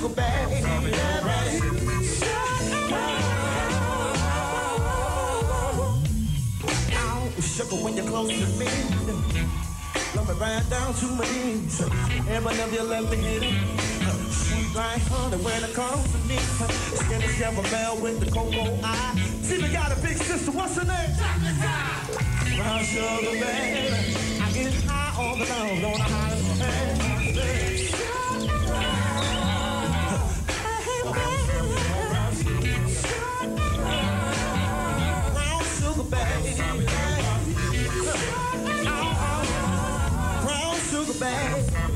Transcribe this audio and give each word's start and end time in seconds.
sugar 0.00 0.14
baby. 0.14 0.62
Sugar 7.40 7.76
when 7.82 7.96
you're 7.96 8.06
close 8.06 8.28
to 8.28 8.46
me. 8.58 8.66
Love 10.14 10.28
me 10.28 10.34
right 10.40 10.64
down 10.70 10.94
to 10.94 11.06
my 11.06 11.24
knees. 11.32 11.80
And 12.28 12.44
whenever 12.44 12.74
you 12.74 12.82
let 12.82 13.10
me 13.10 13.16
hit 13.16 13.42
it. 13.42 13.54
Sweet 14.30 14.74
like 14.76 15.02
honey 15.08 15.36
when 15.42 15.64
it 15.64 15.74
comes 15.74 16.12
to 16.12 16.18
me. 16.28 16.36
Skinny 16.36 17.26
caramel 17.38 18.00
with 18.00 18.20
the 18.20 18.30
cocoa 18.30 18.78
eye. 18.82 19.14
See, 19.42 19.60
we 19.60 19.68
got 19.68 19.90
a 19.92 20.00
big 20.00 20.16
sister. 20.16 20.52
What's 20.52 20.76
her 20.76 20.84
name? 20.84 21.16
Brown 22.56 22.84
sugar 22.84 23.32
baby. 23.32 23.94
I 24.42 24.52
get 24.52 24.74
high 24.84 25.22
all 25.22 25.36
the 25.36 25.44
time. 25.46 25.80
Don't 25.80 25.98
know 25.98 26.37
sugar 40.90 41.12
baby. 41.20 41.87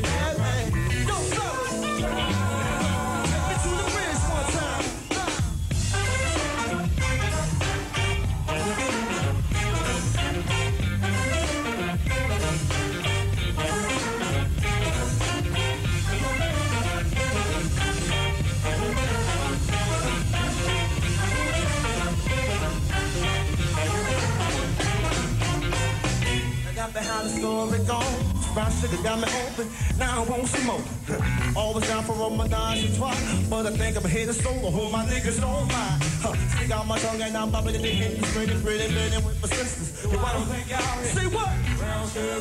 Behind 27.03 27.27
the 27.27 27.35
story 27.35 27.79
gone. 27.85 28.15
Brown 28.55 28.71
sugar 28.71 29.03
got 29.03 29.19
me 29.19 29.27
open. 29.43 29.67
Now 29.99 30.23
I 30.23 30.29
want 30.29 30.47
some 30.47 30.67
more. 30.67 30.81
Always 31.57 31.89
down 31.89 32.05
for 32.05 32.15
a 32.15 32.31
menage 32.31 32.85
a 32.85 32.95
trois. 32.95 33.17
But 33.51 33.67
I 33.67 33.71
think 33.73 33.97
I'm 33.97 34.05
to 34.05 34.33
solo. 34.33 34.71
Hold 34.71 34.93
my 34.93 35.05
niggas 35.07 35.41
don't 35.41 35.67
mind. 35.67 35.99
Huh. 36.23 36.35
Stick 36.55 36.71
out 36.71 36.87
my 36.87 37.01
tongue 37.01 37.21
and 37.21 37.37
I'm 37.37 37.51
bobbing 37.51 37.75
in 37.75 37.83
the 37.83 37.89
hit. 37.89 38.23
Pretty, 38.23 38.55
pretty, 38.63 38.87
pretty 38.95 39.17
with 39.27 39.43
my 39.43 39.49
sisters. 39.49 40.07
But 40.13 40.21
I 40.21 40.33
don't 40.33 40.47
think 40.47 40.71
y'all 40.71 41.03
Say 41.03 41.27
what? 41.27 41.51
Brown 41.79 42.07
sugar, 42.07 42.39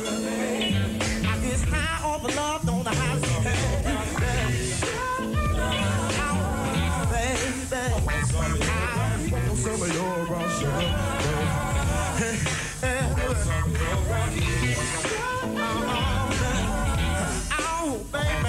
I 1.26 1.38
get 1.42 1.60
high 1.66 2.06
off 2.06 2.24
of 2.24 2.36
love. 2.36 2.62
Don't 2.64 2.84
know 2.84 2.92
how 2.92 3.14
to 3.14 3.20
Baby, 7.10 7.74
I 7.74 7.98
want 9.34 9.58
some 9.58 9.82
of 9.82 9.92
your 9.92 10.26
brown 10.26 10.50
sugar. 12.46 12.58
Oh, 12.84 12.88
baby, 18.10 18.42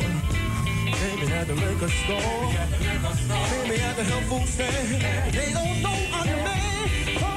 Baby 0.00 1.32
at 1.32 1.46
the 1.46 1.54
liquor 1.54 1.88
store. 1.88 2.18
Baby 3.68 3.82
at 3.82 3.96
the 3.96 4.04
health 4.04 4.24
food 4.24 4.48
stand. 4.48 5.34
They 5.34 5.52
don't 5.52 5.82
know 5.82 5.98
I'm 6.12 6.26
the 6.26 6.36
man. 6.36 7.31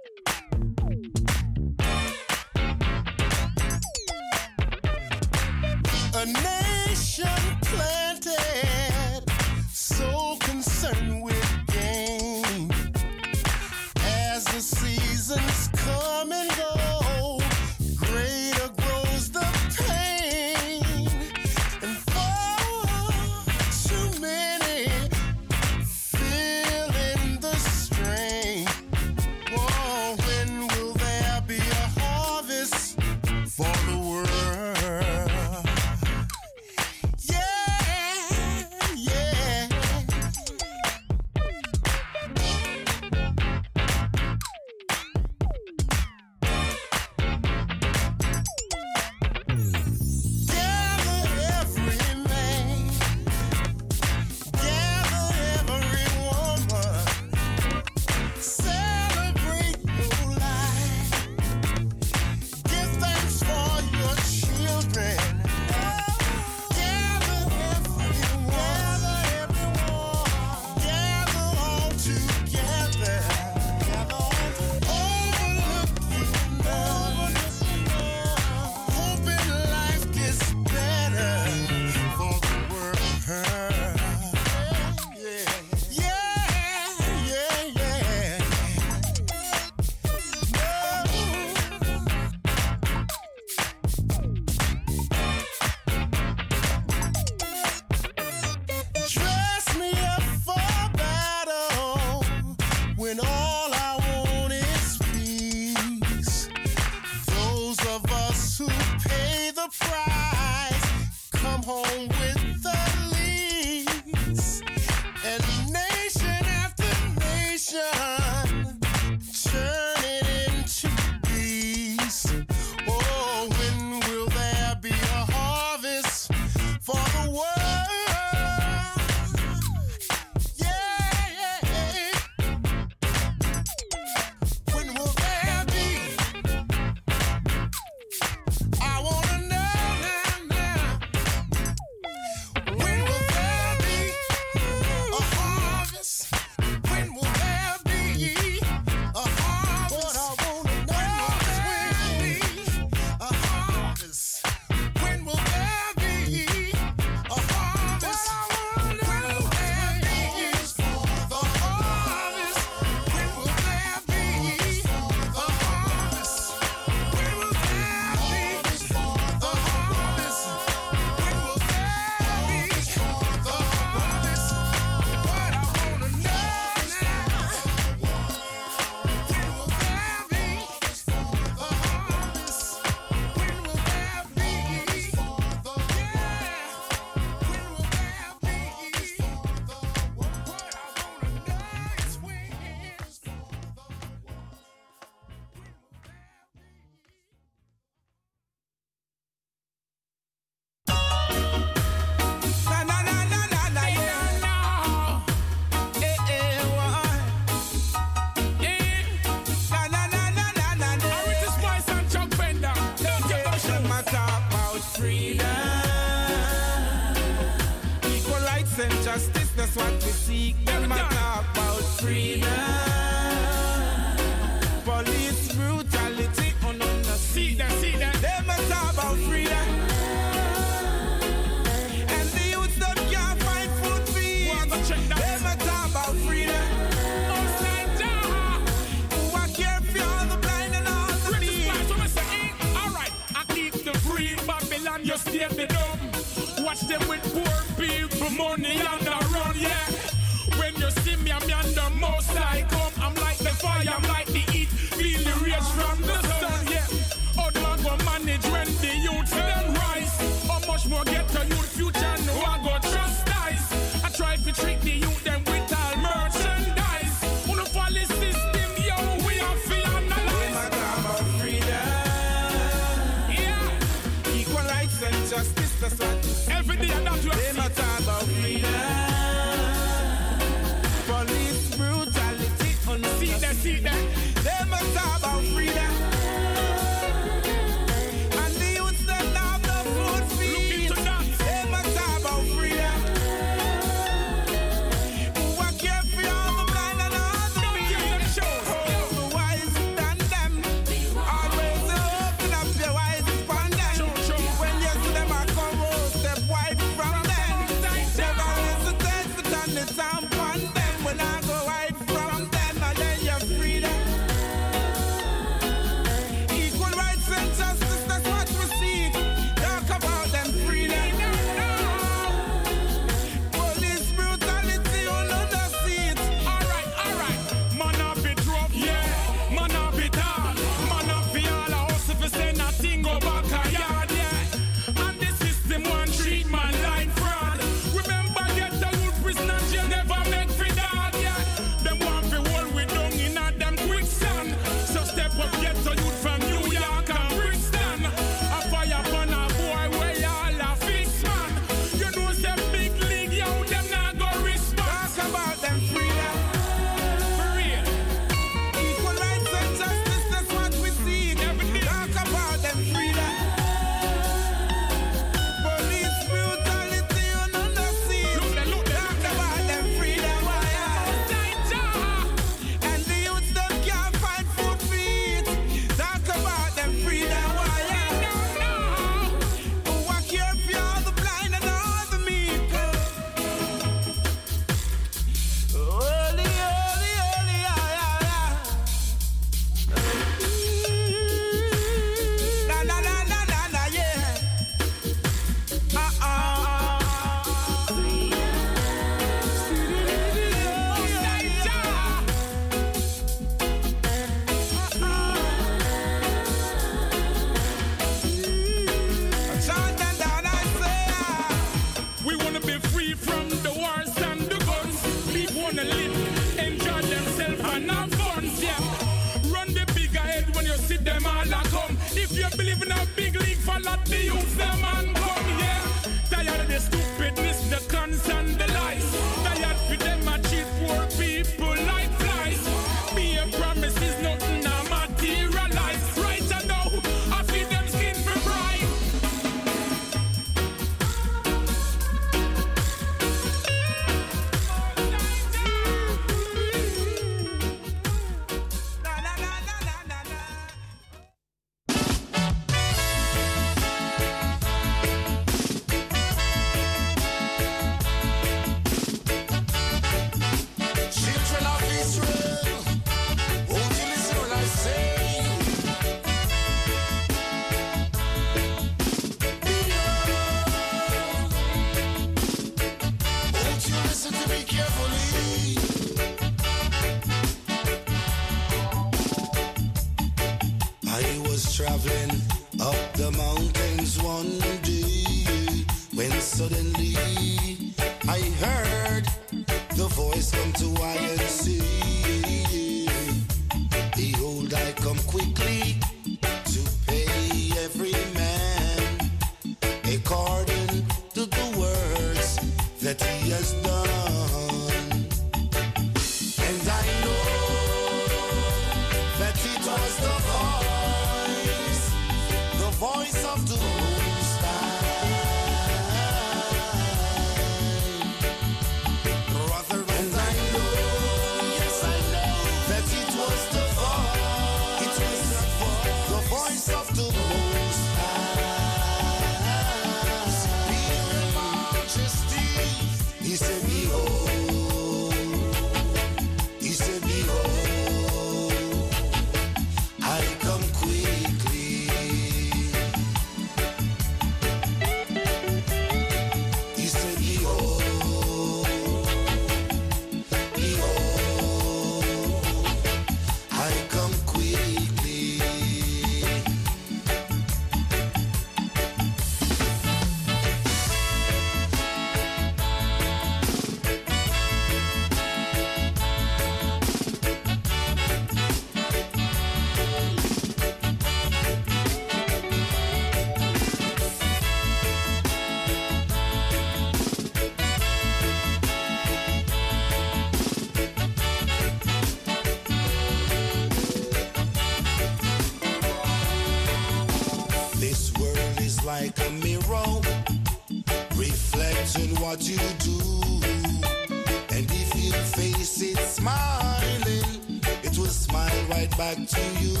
back 599.21 599.37
to 599.45 599.61
you. 599.79 600.00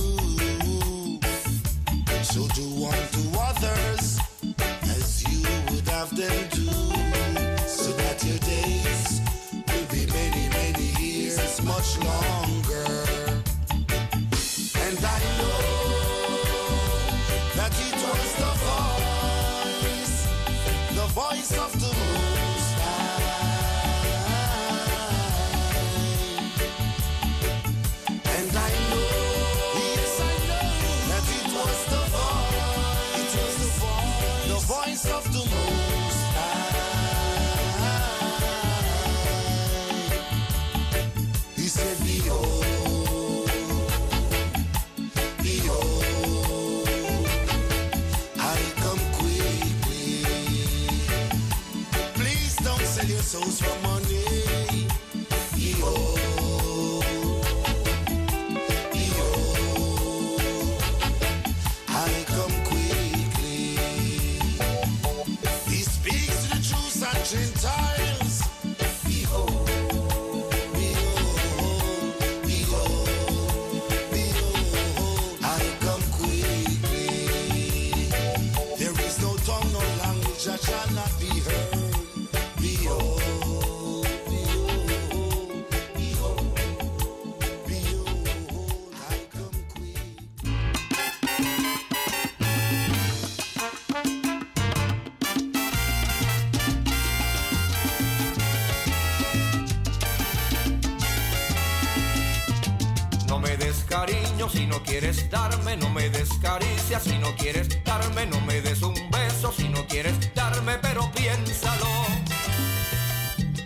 cariño. 103.91 104.49
Si 104.49 104.65
no 104.65 104.81
quieres 104.81 105.29
darme, 105.29 105.75
no 105.75 105.89
me 105.89 106.09
des 106.09 106.29
caricia. 106.41 106.99
Si 106.99 107.17
no 107.17 107.35
quieres 107.35 107.67
darme, 107.83 108.25
no 108.25 108.39
me 108.41 108.61
des 108.61 108.81
un 108.81 108.95
beso. 109.11 109.51
Si 109.51 109.67
no 109.67 109.85
quieres 109.87 110.15
darme, 110.33 110.77
pero 110.81 111.11
piénsalo, 111.11 111.91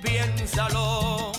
piénsalo. 0.03 1.31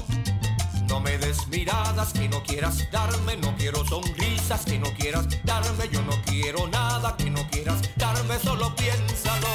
No 0.89 1.01
me 1.01 1.19
des 1.19 1.49
miradas. 1.49 2.13
Que 2.13 2.29
no 2.29 2.43
quieras 2.45 2.89
darme, 2.91 3.37
no 3.37 3.55
quiero 3.57 3.85
sonrisas. 3.85 4.65
Que 4.65 4.79
no 4.79 4.91
quieras 4.95 5.27
darme, 5.45 5.89
yo 5.91 6.01
no 6.03 6.15
quiero 6.25 6.69
nada. 6.69 7.17
Que 7.17 7.29
no 7.29 7.43
quieras 7.51 7.81
darme, 7.97 8.39
solo 8.39 8.75
piénsalo, 8.77 9.53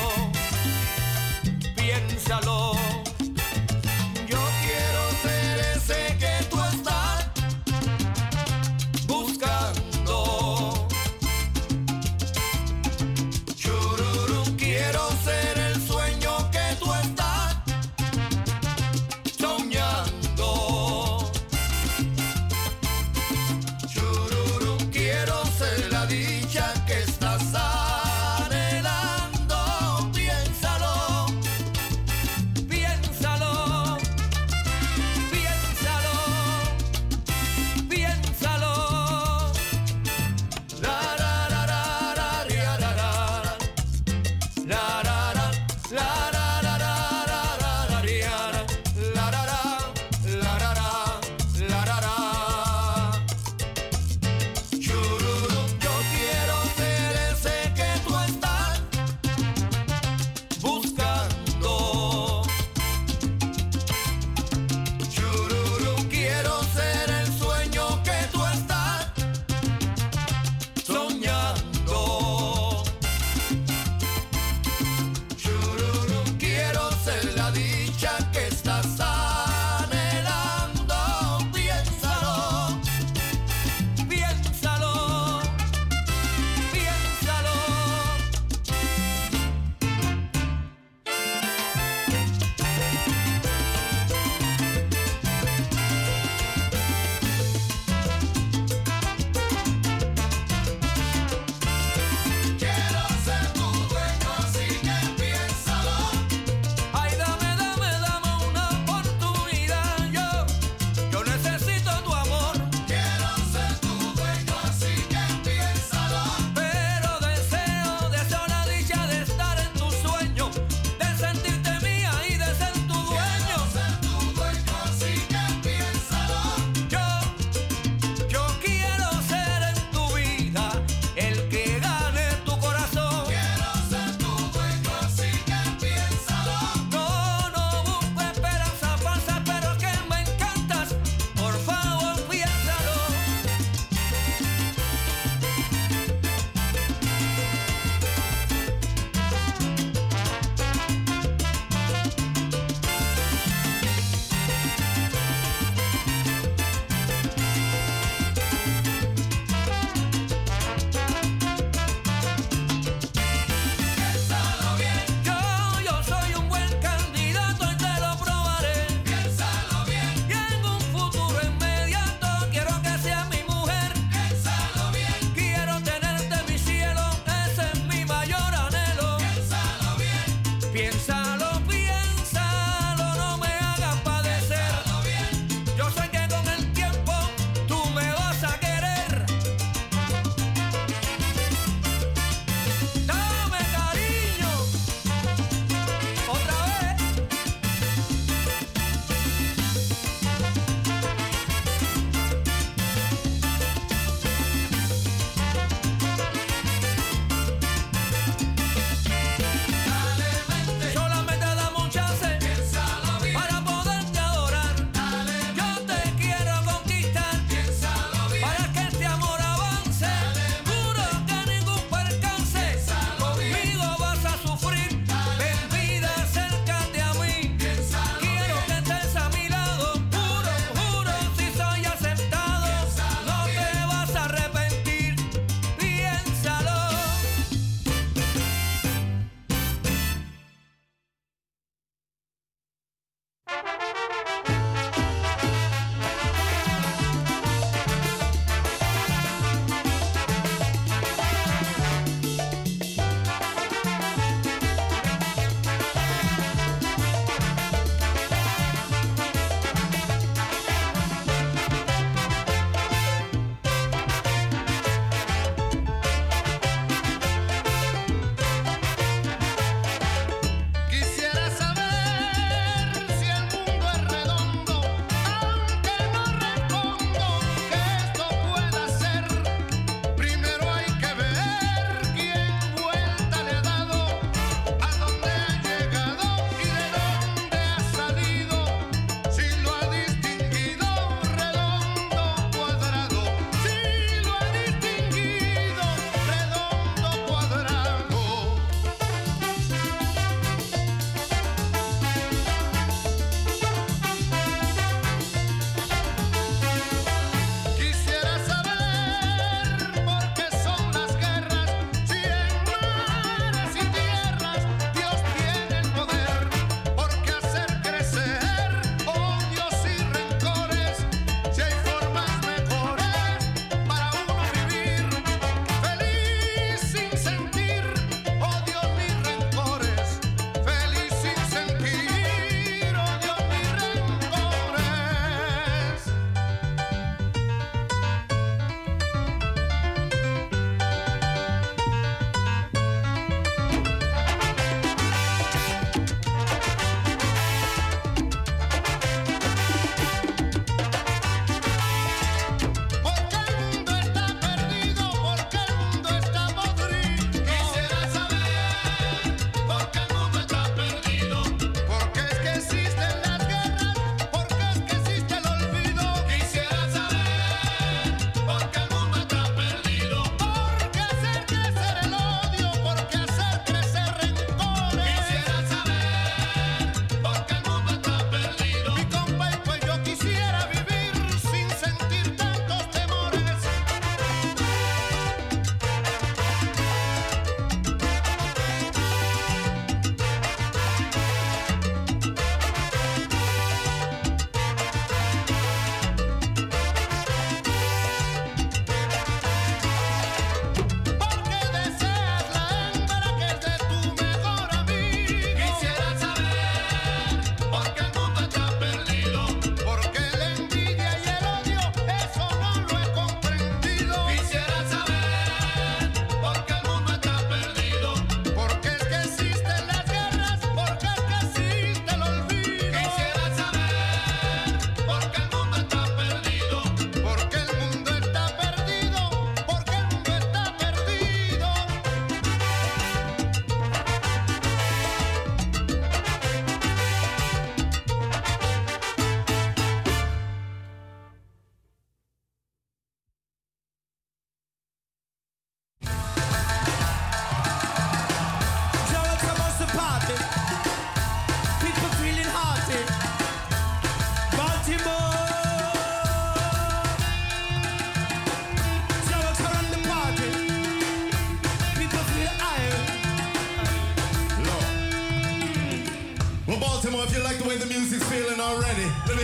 piénsalo. 1.77 2.73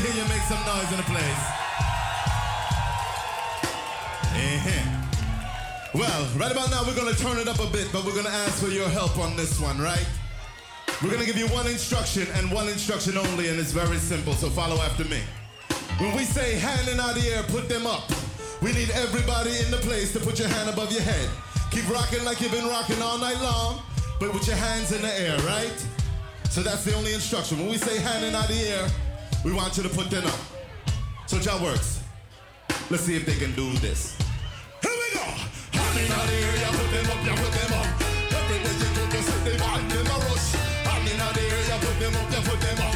You 0.06 0.26
make 0.30 0.43
some 0.43 0.64
noise 0.66 0.91
in 0.91 0.98
the 0.98 1.04
place. 1.04 1.43
Uh-huh. 4.38 4.98
Well, 5.95 6.28
right 6.38 6.52
about 6.52 6.70
now 6.70 6.84
we're 6.86 6.95
gonna 6.95 7.16
turn 7.16 7.38
it 7.39 7.48
up 7.48 7.60
a 7.60 7.66
bit, 7.72 7.89
but 7.91 8.06
we're 8.06 8.16
gonna 8.16 8.30
ask 8.30 8.62
for 8.64 8.70
your 8.70 8.88
help 8.89 9.18
on 9.18 9.36
this 9.36 9.60
one, 9.60 9.80
right? 9.80 10.06
We're 11.02 11.10
gonna 11.10 11.26
give 11.26 11.38
you 11.38 11.48
one 11.48 11.66
instruction 11.66 12.28
and 12.36 12.52
one 12.52 12.68
instruction 12.68 13.18
only, 13.18 13.50
and 13.50 13.60
it's 13.60 13.72
very 13.72 13.98
simple, 13.98 14.34
so 14.34 14.50
follow 14.50 14.76
after 14.82 15.04
me. 15.06 15.22
When 15.98 16.16
we 16.16 16.26
say 16.26 16.60
hand 16.60 16.88
in 16.89 17.00
out 17.00 17.16
the 17.16 17.28
air, 17.30 17.41
put 17.43 17.68
them 17.68 17.88
up. 17.88 18.12
We 18.62 18.74
need 18.74 18.91
everybody 18.91 19.58
in 19.66 19.72
the 19.72 19.78
place 19.78 20.14
to 20.14 20.20
put 20.20 20.38
your 20.38 20.48
hand 20.48 20.70
above 20.70 20.91
your 20.91 21.02
head. 21.02 21.30
Keep 21.72 21.89
rocking 21.89 22.24
like 22.24 22.39
you've 22.39 22.52
been 22.52 22.68
rocking 22.68 23.02
all 23.02 23.18
night 23.18 23.41
long, 23.41 23.82
but 24.20 24.32
with 24.32 24.45
your 24.45 24.58
hands 24.58 24.91
in 24.91 25.02
the 25.02 25.20
air, 25.20 25.38
right? 25.39 25.86
So 26.52 26.62
that's 26.62 26.84
the 26.84 26.93
only 26.95 27.14
instruction. 27.14 27.58
When 27.58 27.70
we 27.70 27.78
say 27.78 28.00
hand 28.00 28.26
in 28.26 28.36
out 28.36 28.48
the 28.48 28.60
air, 28.60 28.88
we 29.48 29.54
want 29.54 29.78
you 29.78 29.84
to 29.84 29.89
put 29.89 30.10
them 30.12 30.26
up. 30.28 30.39
So 31.26 31.39
job 31.39 31.62
works. 31.62 32.04
Let's 32.89 33.04
see 33.04 33.16
if 33.16 33.26
they 33.26 33.36
can 33.36 33.56
do 33.56 33.72
this. 33.80 34.18
Here 34.84 34.91
we 34.91 35.08
go. 35.16 35.24
Hand 35.24 36.00
in 36.04 36.12
the 36.12 36.36
you 36.36 36.72
put 36.76 36.91
them 36.91 37.08
up, 37.08 37.20
you 37.24 37.32
put 37.32 37.52
them 37.56 37.72
up. 37.80 37.88
Everywhere 38.28 38.76
you 38.76 38.91
go, 38.91 39.04
you 39.08 39.24
see 39.24 39.39
them 39.48 39.64
on 39.64 39.88
them 39.88 40.04
a 40.04 40.16
rush. 40.28 40.52
Hand 40.84 41.08
in 41.08 41.16
the 41.16 41.43
you 41.64 41.80
put 41.80 41.95
them 41.95 42.16
up, 42.20 42.28
you 42.28 42.41
put 42.43 42.60
them 42.60 42.80
up. 42.84 42.95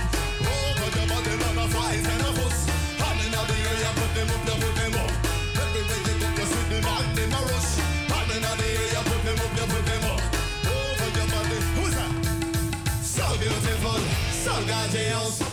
Put 0.76 0.91
your 0.91 1.08
body 1.08 1.32
on 1.39 1.56
a 1.56 1.66
flies 1.72 2.04
and 2.04 2.20
a 2.20 2.30
fuss. 2.36 2.60
Hand 2.99 3.22
in 3.24 3.32
the 3.32 3.56
you 3.56 3.93
put 3.95 4.12
them 4.12 4.32
up, 4.36 4.43
you 4.43 4.56
put 4.60 4.76
them 4.76 4.95
up. 4.99 5.12
Everywhere 5.56 6.04
you 6.04 6.16
go, 6.20 6.28
you 6.36 6.47
see 6.52 6.68
them 6.68 6.88
on 6.91 7.08
them 7.16 7.32
a 7.32 7.39
rush. 7.47 7.72
Hand 8.12 8.32
in 8.36 8.43
the 8.43 8.68
you 8.91 9.04
put 9.08 9.24
them 9.24 9.39
up, 9.39 9.56
you 9.56 9.68
put 9.72 9.84
them 9.88 10.04
up. 10.04 10.20
Put 10.99 11.16
your 11.16 11.28
body. 11.32 11.60
Who's 11.80 11.95
that? 11.95 12.12
So 13.08 13.24
beautiful, 13.39 14.04
so 14.36 14.54
gorgeous. 14.68 15.51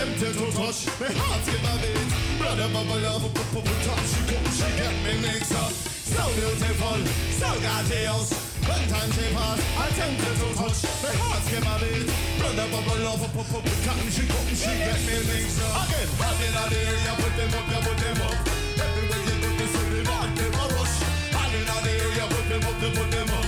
Tempted 0.00 0.32
to 0.32 0.46
touch. 0.56 0.88
My 0.96 1.12
heart 1.12 1.44
skip 1.44 1.60
a 1.60 1.74
beat. 1.76 2.08
Brother 2.40 2.68
bubble 2.72 3.04
up, 3.04 3.20
up, 3.20 3.36
up, 3.36 3.56
up, 3.60 3.68
top. 3.84 4.00
She 4.08 4.20
come, 4.28 4.48
she 4.56 4.68
get 4.80 4.96
me 5.04 5.12
mixed 5.20 5.52
up. 5.52 5.72
So 6.08 6.24
beautiful, 6.36 7.00
so 7.36 7.48
gorgeous. 7.60 8.28
When 8.64 8.82
time 8.88 9.10
they 9.16 9.30
pass, 9.36 9.60
I 9.76 9.86
tempted 9.98 10.36
to 10.40 10.48
touch. 10.56 10.80
My 11.04 11.12
heart 11.20 11.42
skip 11.44 11.68
a 11.68 11.74
beat. 11.84 12.08
Brother 12.40 12.66
bubble 12.72 13.06
up, 13.12 13.20
up, 13.20 13.36
up, 13.44 13.52
up, 13.60 13.66
top. 13.84 14.00
She 14.08 14.24
come, 14.24 14.48
she 14.56 14.72
get 14.80 15.00
me 15.04 15.16
mixed 15.28 15.60
up. 15.68 15.84
Again, 15.84 16.08
hand 16.16 16.40
in 16.48 16.52
the 16.56 16.64
air, 16.80 16.96
you 17.04 17.14
put 17.20 17.32
them 17.36 17.52
up, 17.60 17.66
you 17.68 17.80
put 17.84 17.98
them 18.00 18.20
up. 18.24 18.36
Everywhere 18.80 19.22
you 19.28 19.36
look, 19.44 19.56
you 19.60 19.68
see 19.68 20.00
them 20.00 20.54
a 20.56 20.64
rush. 20.80 20.96
Hand 21.36 21.54
in 21.60 21.64
the 21.68 21.92
air, 21.92 22.08
you 22.16 22.26
put 22.32 22.46
them 22.48 22.64
up, 22.68 22.76
you 22.80 22.90
put 22.96 23.08
them 23.12 23.30
up. 23.36 23.46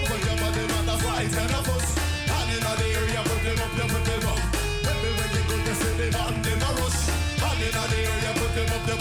Over 0.00 0.18
your 0.24 0.36
body, 0.40 0.64
and. 0.64 1.83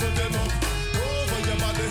Over 0.03 1.39
your 1.47 1.57
body. 1.63 1.85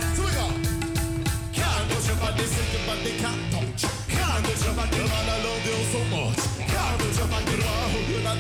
Can't 1.53 1.85
touch 1.89 2.07
your 2.09 2.17
body, 2.21 2.45
your 2.45 2.85
body 2.87 3.13
can't 3.23 3.43
touch. 3.53 3.83
Can't 4.09 4.45
touch 4.45 4.65
your 4.65 4.75
body, 4.77 5.01
I 5.01 5.39
love 5.45 5.67
you 5.67 5.79
so 5.93 6.01
much. 6.13 6.41
Can't 6.61 6.97
touch 7.01 7.19
your 7.19 7.29
body, 7.33 7.55
I 7.57 8.37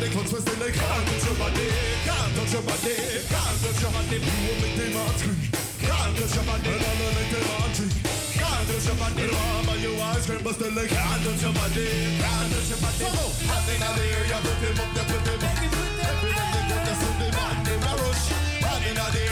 can't 0.72 1.04
touch 1.08 1.24
your 1.24 1.34
body. 1.40 1.66
Can't 2.04 2.30
touch 2.36 2.52
your 2.52 2.62
body, 2.62 2.94
can't 3.32 3.56
touch 3.62 3.80
your 3.82 3.90
body, 3.92 4.16
you 4.20 4.54
make 4.60 4.96
all 4.96 5.12
scream. 5.16 5.40
Can't 5.80 6.12
touch 6.16 6.34
your 6.36 6.44
body, 6.44 6.70
I 6.70 6.92
make. 7.00 7.32
Can't 8.36 8.64
touch 8.68 8.86
your 8.86 8.96
body, 9.00 9.24
you 9.82 9.92
ice 10.00 10.26
cream, 10.26 10.42
can't 10.42 11.20
touch 11.24 11.42
your 11.42 11.52
body. 11.52 11.86
Can't 12.20 12.48
touch 12.52 12.70
your 12.70 12.80
body. 12.84 13.06
So, 13.08 13.24
hand 13.48 13.68
in 13.72 13.80
the 13.80 14.04
air, 14.04 14.24
you 14.28 14.38
put 14.44 14.56
them 14.60 14.78
up, 14.82 14.96
you 14.96 15.04
put 15.08 15.24
them 15.24 15.44
up. 16.56 16.61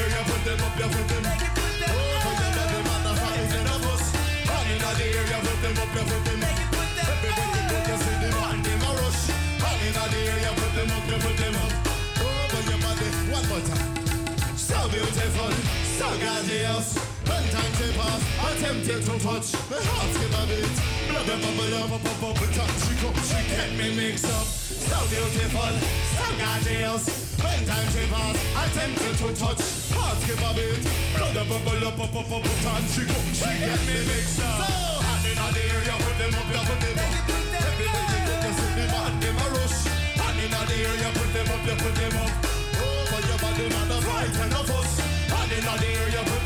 In 0.01 0.09
the 0.09 0.17
you 0.17 0.25
put 0.25 0.41
them 0.49 0.65
up, 0.65 0.73
you 0.81 0.89
put 0.89 1.09
them 1.13 1.27
up. 1.29 1.37
Oh, 1.37 2.33
your 2.41 2.53
body, 2.57 2.81
man, 2.89 3.05
a 3.05 3.13
fight 3.21 3.53
and 3.53 3.69
a 3.69 3.77
fuss. 3.85 4.05
Hand 4.49 4.71
in 4.73 4.81
the 4.81 5.05
you 5.13 5.41
put 5.45 5.61
them 5.61 5.77
up, 5.77 5.93
you 5.93 6.05
put 6.09 6.25
them 6.25 6.41
up. 6.41 6.57
Everywhere 7.05 7.53
you 7.53 7.69
go, 7.69 7.79
you 7.85 7.97
see 8.01 8.17
them 8.17 8.37
on 8.41 8.59
them 8.65 8.81
a 8.81 8.91
rush. 8.97 9.29
Hand 9.61 9.83
in 9.85 9.93
the 9.93 10.21
you 10.41 10.53
put 10.57 10.73
them 10.73 10.89
up, 10.97 11.05
you 11.05 11.19
put 11.21 11.37
them 11.37 11.57
up. 11.61 11.73
Oh, 12.17 12.49
for 12.49 12.63
your 12.65 12.81
body, 12.81 13.09
one 13.29 13.45
more 13.53 13.61
time. 13.61 13.93
So 14.57 14.79
beautiful, 14.89 15.53
so 16.01 16.09
gorgeous. 16.17 16.97
When 17.29 17.45
time 17.53 17.73
they 17.77 17.93
pass, 17.93 18.23
I 18.41 18.57
tempted 18.57 19.05
to 19.05 19.15
touch. 19.21 19.53
My 19.69 19.85
heart 19.85 20.09
skip 20.17 20.33
a 20.33 20.43
beat. 20.49 20.77
A 21.13 21.21
bubble 21.29 21.77
up, 21.77 21.93
up, 21.93 22.09
up, 22.09 22.25
up, 22.25 22.41
up, 22.41 22.51
top. 22.57 22.73
She 22.89 22.97
come, 23.05 23.21
she 23.21 23.37
get 23.53 23.69
me 23.77 23.93
mixed 23.93 24.33
up. 24.33 24.49
So 24.49 24.97
beautiful, 25.13 25.77
so 26.17 26.25
gorgeous. 26.41 27.20
When 27.51 27.67
time 27.67 27.91
pass, 28.15 28.37
I 28.55 28.65
tempted 28.71 29.17
to 29.19 29.29
touch. 29.35 29.63
Heart 29.91 30.17
skip 30.23 30.39
a 30.39 30.51
beat. 30.55 30.87
A 31.41 31.45
bubble 31.51 31.87
up, 31.89 31.99
up, 31.99 32.15
up, 32.15 32.31
up, 32.31 32.45
up, 32.47 32.57
top. 32.63 32.83
She 32.95 33.03
come, 33.11 33.31
she 33.35 33.51
get 33.59 33.81
me 33.87 33.97
mixed 34.07 34.39
up. 34.39 34.61
So 34.61 35.03
hand 35.03 35.27
in 35.27 35.35
the 35.35 35.63
you 35.83 35.99
put 35.99 36.17
them 36.21 36.35
up, 36.39 36.47
you 36.47 36.63
put 36.69 36.79
them 36.79 36.99
up. 37.03 37.13
Everywhere 37.67 38.07
you 38.13 38.23
go, 38.29 38.35
you 38.45 38.53
see 38.55 38.73
them 38.79 38.95
on 39.03 39.15
them 39.19 39.39
a 39.41 39.47
rush. 39.51 39.79
Hand 40.21 40.41
in 40.43 40.53
the 40.53 40.77
you 40.79 41.11
put 41.17 41.31
them 41.35 41.49
up, 41.51 41.63
you 41.67 41.77
put 41.83 41.95
them 41.99 42.17
up. 42.23 42.33
Over 42.83 43.21
your 43.27 43.39
body, 43.43 43.67
man, 43.73 43.91
a 43.91 43.99
fight 44.07 44.37
and 44.43 44.55
a 44.55 44.63
fuss. 44.69 44.93
Hand 45.35 45.53
in 45.55 45.65
the 45.67 46.19
up, 46.21 46.27
put 46.31 46.40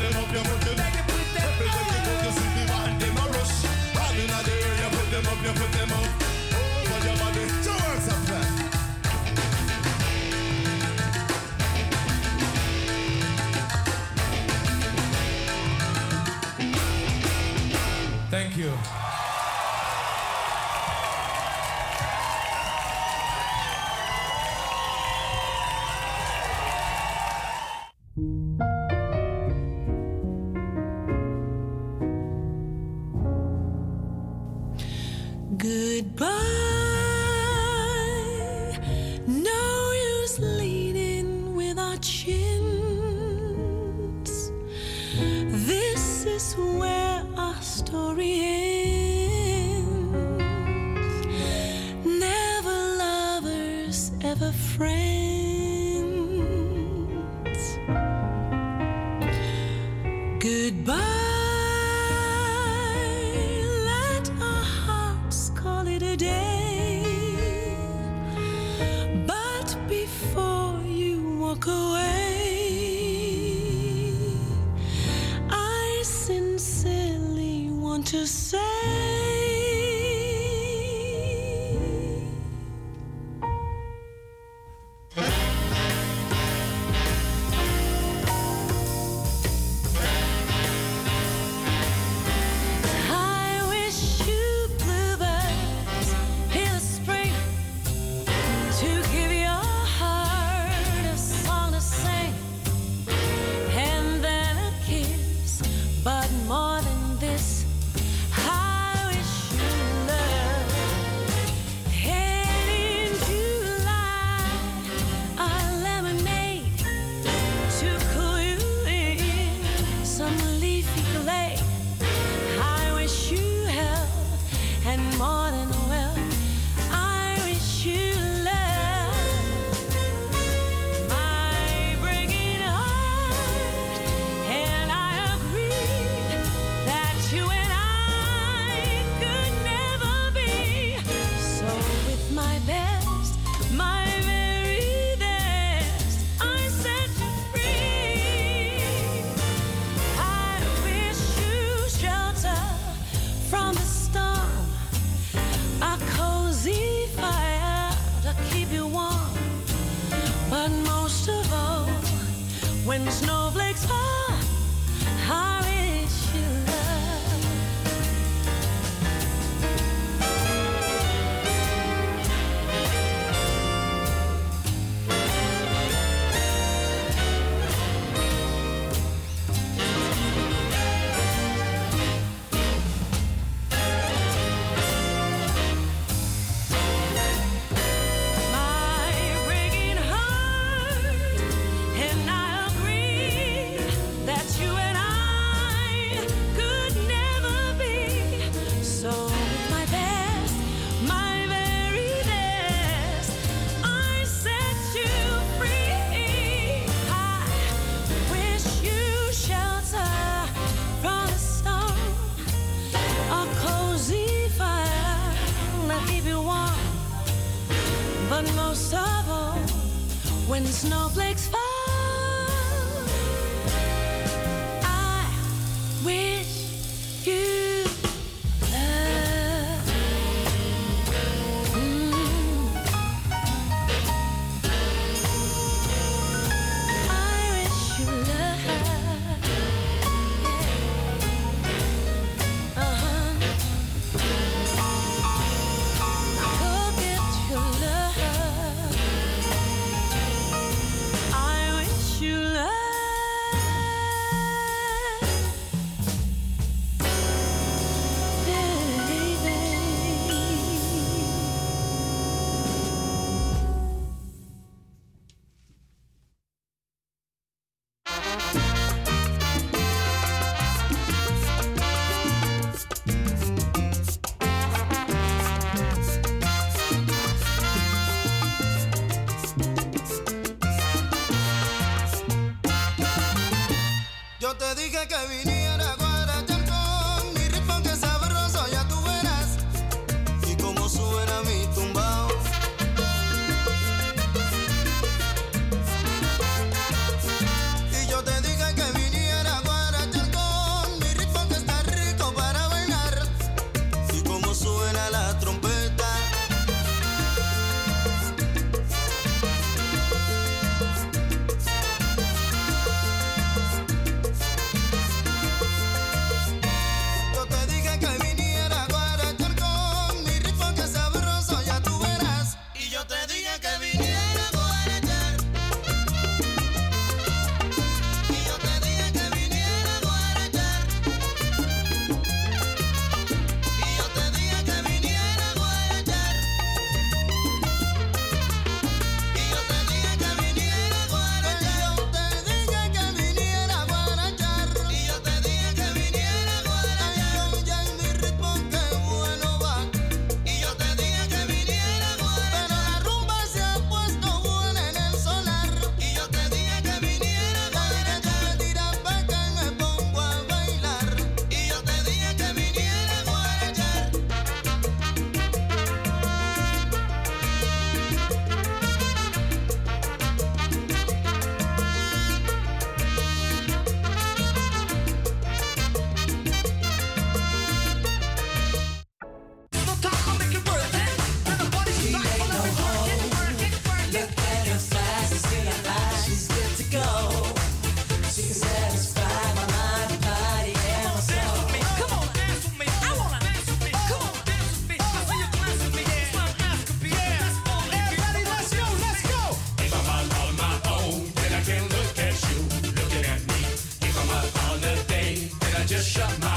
shut 406.05 406.39
my 406.39 406.54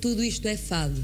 tudo 0.00 0.24
isto 0.24 0.48
é 0.48 0.56
fado. 0.56 1.00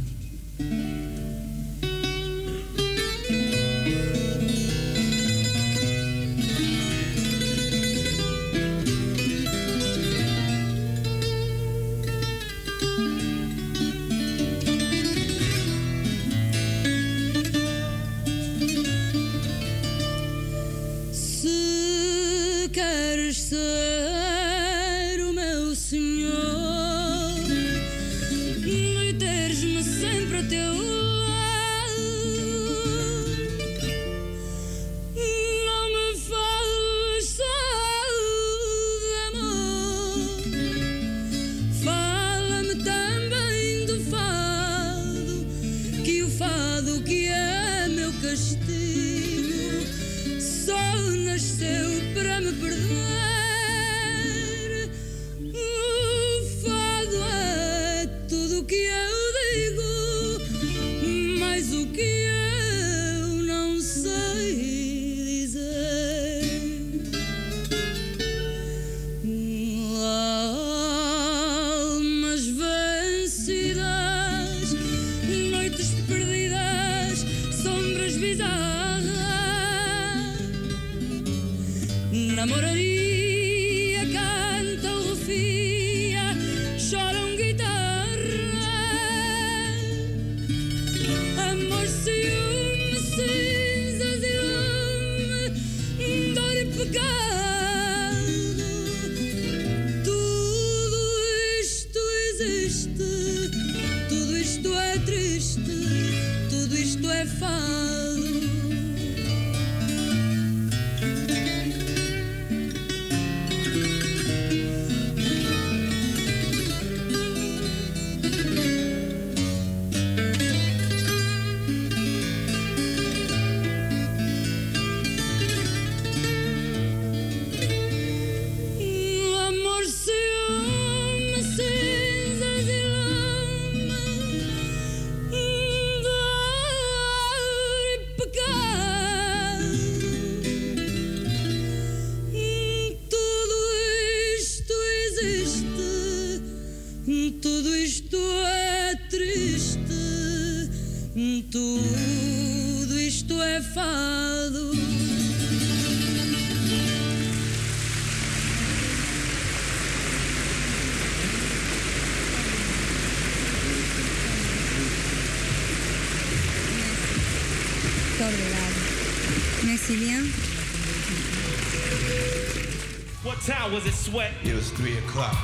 3 174.79 174.97
o'clock. 174.99 175.37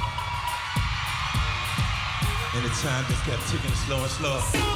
And 2.55 2.65
the 2.65 2.69
time 2.69 3.05
just 3.09 3.25
kept 3.25 3.43
ticking 3.51 3.75
slow 3.85 4.01
and 4.01 4.11
slow. 4.13 4.74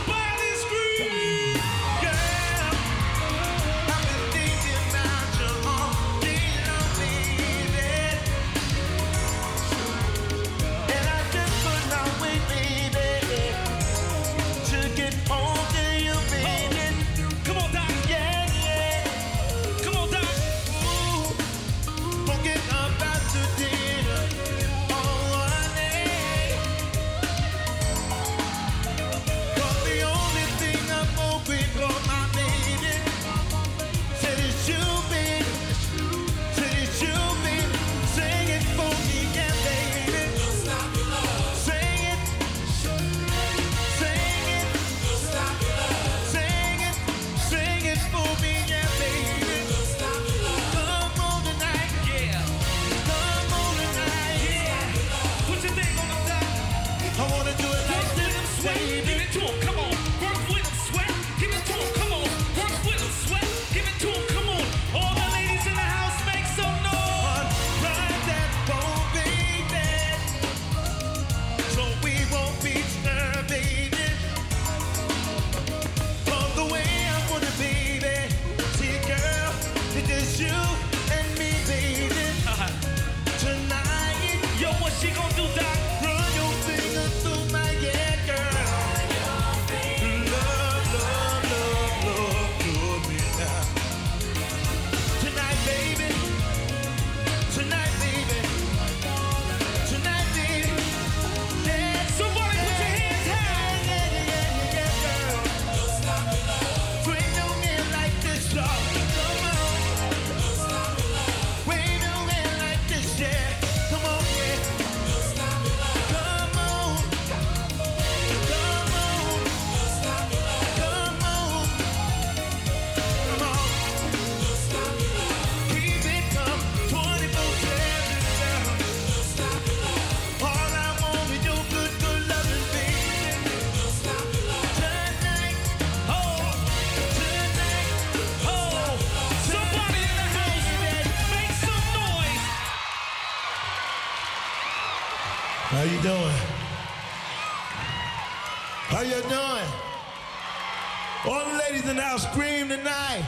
scream 152.19 152.69
tonight. 152.69 153.24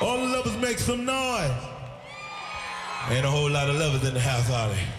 All 0.00 0.18
the 0.18 0.26
lovers 0.26 0.56
make 0.58 0.78
some 0.78 1.04
noise. 1.04 1.50
Ain't 3.10 3.24
a 3.24 3.30
whole 3.30 3.48
lot 3.50 3.70
of 3.70 3.76
lovers 3.76 4.06
in 4.06 4.14
the 4.14 4.20
house, 4.20 4.50
are 4.50 4.68
there? 4.68 4.95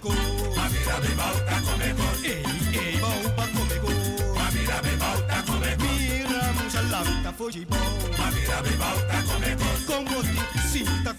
go. 0.00 0.08
Mamira 0.54 1.00
be 1.00 1.08
bota 1.14 1.60
come 1.64 1.94
go. 1.94 2.04
Ei 2.24 2.42
ei 2.72 2.98
bota 2.98 3.46
come 3.52 3.78
go. 3.80 3.88
Mamira 4.34 4.82
be 4.82 4.96
bota 4.96 5.42
come 5.46 5.76
go. 5.76 5.84
Mira 5.84 6.52
mucha 6.52 6.82
blanca 6.82 7.32
fuji 7.32 7.64
bow. 7.64 7.78
Mamira 8.18 8.62
be 8.62 8.70
bota 8.76 9.22
come 9.26 9.54
go. 9.56 9.64
Con 9.86 10.04
boti 10.04 10.38
cinta 10.72 11.14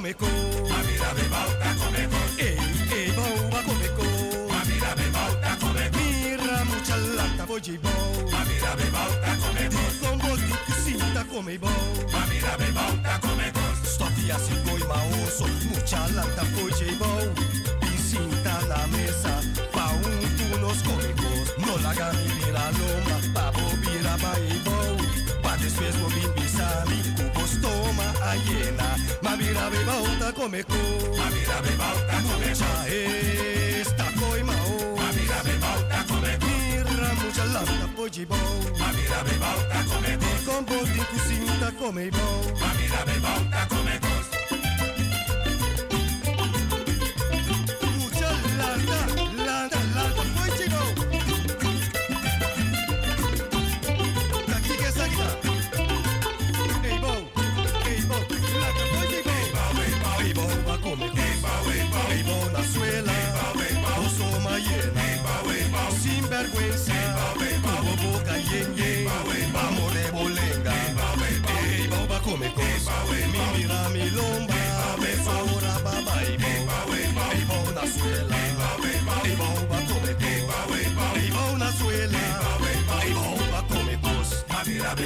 comeco. 0.00 0.24
Mami 0.24 0.94
dame 0.96 1.24
bauta 1.28 1.74
comeco. 1.76 2.20
Ey, 2.38 2.56
ey, 2.96 3.12
bauba 3.12 3.60
comeco. 3.62 4.04
Mami 4.48 4.76
dame 4.80 5.06
bauta 5.12 5.56
comeco. 5.60 5.98
Mira 5.98 6.64
mucha 6.64 6.96
lata 6.96 7.44
voy 7.44 7.78
bau. 7.84 8.30
Mami 8.32 8.56
dame 8.64 8.86
bauta 8.96 9.32
comeco. 9.42 9.76
Di 9.76 9.98
combo 10.00 10.36
di 10.36 10.52
cucita 10.64 11.24
come 11.30 11.58
bau. 11.58 11.84
Mami 12.12 12.38
dame 12.40 12.68
bauta 12.72 13.18
comeco. 13.20 13.60
Stofia 13.84 14.38
si 14.38 14.54
coi 14.64 14.82
maoso, 14.88 15.46
mucha 15.68 16.08
lata 16.16 16.44
voy 16.54 16.96
bau. 16.98 17.32
Pincinta 17.80 18.56
la 18.68 18.86
mesa, 18.86 19.34
pa 19.70 19.92
un 19.92 20.20
tú 20.36 20.44
tunos 20.48 20.80
comecos. 20.82 21.46
No 21.58 21.76
la 21.84 21.92
gani 21.92 22.24
mira 22.38 22.70
loma, 22.78 23.16
pa 23.34 23.50
bobira 23.52 24.16
bau. 24.16 24.96
Pa 25.42 25.56
después 25.58 25.94
bobin 26.00 26.32
bisami. 26.36 27.19
ballena. 28.30 28.96
Mavira 29.22 29.70
bebauta 29.70 30.32
comeco. 30.32 30.80
Mavira 31.18 31.56
bebauta 31.62 32.16
comeco. 32.26 32.70
Esta 32.86 34.06
coimao. 34.18 34.96
Mavira 34.96 35.38
bebauta 35.46 35.98
comeco. 36.08 36.46
Mirra 36.46 37.14
mucha 37.20 37.44
lambda 37.44 37.86
pojibao. 37.96 38.54
Mavira 38.78 39.20
bebauta 39.26 39.78
comeco. 39.90 40.28
Combo 40.46 40.78
de 40.92 41.02
cocinta 41.10 41.68
ma 41.80 41.90
Mavira 42.60 43.00
bebauta 43.06 43.66
comeco. 43.68 43.89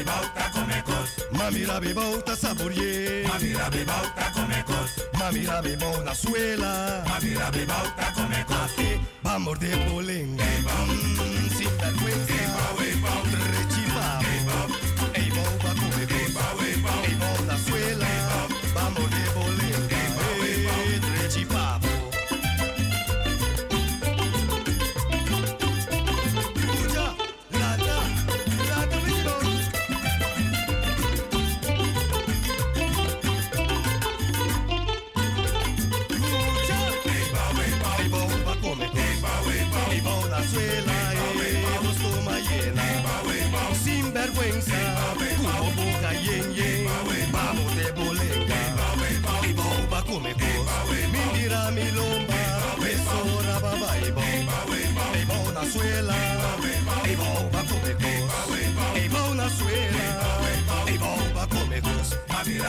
bauta 0.05 0.51
comecos. 0.51 1.09
Mami 1.33 1.67
la 1.67 1.81
bauta 1.81 2.37
saborie. 2.37 3.25
Mami 3.29 3.53
la 3.53 3.69
bauta 3.71 4.33
comecos. 4.33 4.91
Mami 5.19 5.43
la 5.43 5.63
bauta 5.81 6.15
suela. 6.15 7.05
Mami 7.09 7.31
la 7.35 7.51
bauta 7.51 8.13
comecos. 8.15 8.73
Vamos 9.23 9.59
de 9.59 9.77
polenga. 9.89 10.45
Bam, 10.65 10.91
si 11.57 11.65
vergüenza. 11.65 12.35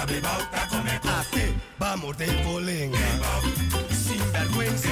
bauta, 0.05 0.21
bauta, 0.21 0.67
come 0.69 0.99
vamos 1.79 2.17
de 2.17 2.27
polenga. 2.43 2.97
Sin 3.89 4.31
vergüenza. 4.31 4.89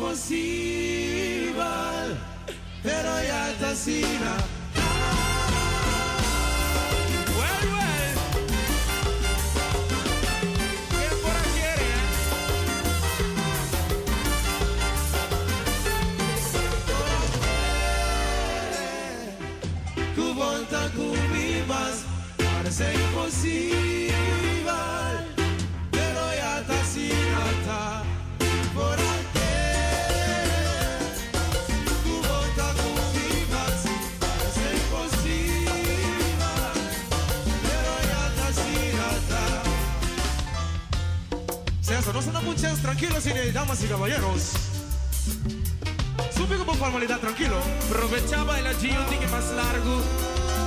imposible, 0.00 1.52
pero 2.82 3.22
ya 3.22 3.50
está 3.50 3.70
así. 3.70 4.19
Señoras 43.20 43.48
y 43.48 43.52
damas 43.52 43.84
y 43.84 43.86
caballeros, 43.86 44.52
sube 46.34 46.56
como 46.56 46.72
formalidad, 46.72 47.20
tranquilo. 47.20 47.58
Aprovechaba 47.86 48.58
el 48.58 48.66
agio 48.66 48.98
que 49.10 49.26
más 49.26 49.44
largo, 49.52 50.00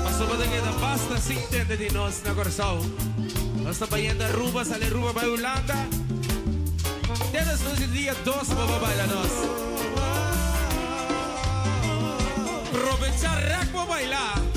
mas 0.04 0.16
sobre 0.16 0.38
de 0.38 0.50
queda 0.50 0.72
basta 0.80 1.20
si 1.20 1.34
intenta 1.34 1.76
de 1.76 1.90
nós 1.90 2.22
na 2.24 2.36
coração. 2.36 2.80
Hasta 3.68 3.88
payenda 3.88 4.28
ruba, 4.34 4.64
sale 4.64 4.88
ruba 4.90 5.14
para 5.14 5.30
Holanda. 5.30 5.76
Desde 7.32 7.64
nosso 7.64 7.88
dia 7.88 8.14
dos, 8.24 8.48
vamos 8.50 8.80
bailar 8.80 9.08
nós. 9.08 9.32
Aprovechar, 12.70 13.42
rack, 13.50 13.72
vamos 13.74 13.90
bailar. 13.90 14.53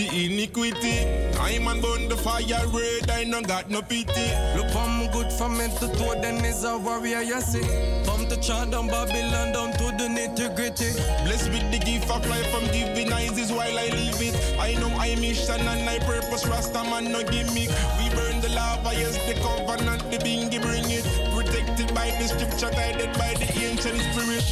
the 0.00 0.24
iniquity. 0.24 1.04
I'm 1.38 1.68
on 1.68 1.80
burn 1.80 2.08
the 2.08 2.16
fire 2.16 2.64
red, 2.72 3.10
I 3.10 3.24
no 3.24 3.42
got 3.42 3.70
no 3.70 3.82
pity. 3.82 4.28
Look 4.56 4.74
I'm 4.74 5.10
good 5.12 5.30
for 5.32 5.48
me 5.48 5.66
to 5.80 5.88
throw 5.96 6.14
then 6.20 6.44
is 6.44 6.64
a 6.64 6.78
warrior, 6.78 7.20
you 7.20 7.40
see. 7.40 7.64
from 8.04 8.28
the 8.28 8.36
chant 8.36 8.72
down 8.72 8.88
Babylon, 8.88 9.52
down 9.52 9.72
to 9.72 9.86
the 9.98 10.08
nitty 10.08 10.56
gritty. 10.56 10.92
Blessed 11.24 11.50
with 11.50 11.70
the 11.70 11.78
gift 11.84 12.10
of 12.10 12.26
life, 12.28 12.48
I'm 12.54 12.66
giving 12.72 13.12
eyes 13.12 13.36
is 13.38 13.52
while 13.52 13.78
I 13.78 13.88
live 13.88 14.20
it. 14.20 14.34
I 14.58 14.74
know 14.80 14.88
I 14.96 15.16
mission 15.16 15.60
and 15.60 15.88
I 15.88 15.98
purpose, 15.98 16.46
Rasta 16.46 16.82
man 16.84 17.12
no 17.12 17.22
gimmick. 17.22 17.70
We 17.98 18.08
burn 18.16 18.40
the 18.40 18.50
lava, 18.54 18.92
yes, 18.94 19.16
the 19.28 19.34
covenant, 19.44 20.10
the 20.10 20.18
bingy 20.18 20.60
bring 20.62 20.88
it. 20.88 21.04
Protected 21.34 21.94
by 21.94 22.08
the 22.18 22.26
scripture, 22.28 22.70
guided 22.70 23.12
by 23.18 23.34
the 23.34 23.48
ancient 23.60 24.00
spirit. 24.00 24.44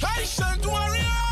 Patient 0.00 0.66
warrior! 0.66 1.31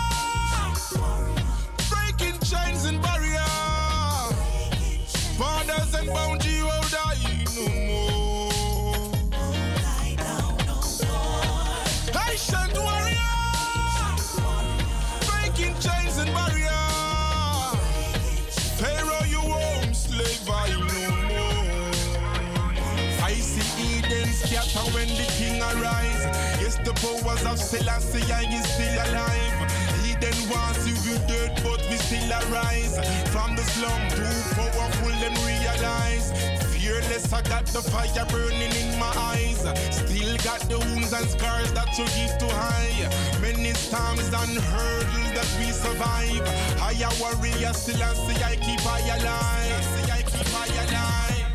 powers 27.01 27.45
of 27.45 27.59
Selassie 27.59 28.31
and 28.33 28.47
he's 28.47 28.69
still 28.75 28.95
alive. 28.95 29.57
He 30.05 30.15
then 30.21 30.37
wants 30.49 30.87
you 30.87 30.95
you 31.11 31.19
dirt, 31.27 31.61
but 31.65 31.81
we 31.91 31.97
still 31.97 32.31
arise. 32.31 32.97
From 33.31 33.57
the 33.57 33.63
slum, 33.63 34.03
too 34.11 34.41
powerful 34.55 35.13
and 35.27 35.37
realize. 35.49 36.33
Fearless, 36.73 37.33
I 37.33 37.43
got 37.43 37.67
the 37.67 37.83
fire 37.83 38.27
burning 38.31 38.75
in 38.83 38.99
my 38.99 39.13
eyes. 39.17 39.61
Still 39.91 40.37
got 40.39 40.61
the 40.69 40.79
wounds 40.79 41.13
and 41.13 41.29
scars 41.29 41.73
that 41.73 41.97
you 41.99 42.05
give 42.17 42.37
to 42.39 42.49
high. 42.55 43.09
Many 43.41 43.73
storms 43.75 44.29
and 44.33 44.59
hurdles 44.59 45.33
that 45.37 45.51
we 45.59 45.73
survive. 45.73 46.45
I 46.81 46.93
a 47.01 47.11
warrior, 47.21 47.73
Selassie, 47.73 48.43
I 48.43 48.57
keep 48.57 48.85
I 48.87 49.01
alive. 49.17 49.81
I 50.11 50.23
keep 50.23 50.55
I 50.55 50.67
alive. 50.85 51.51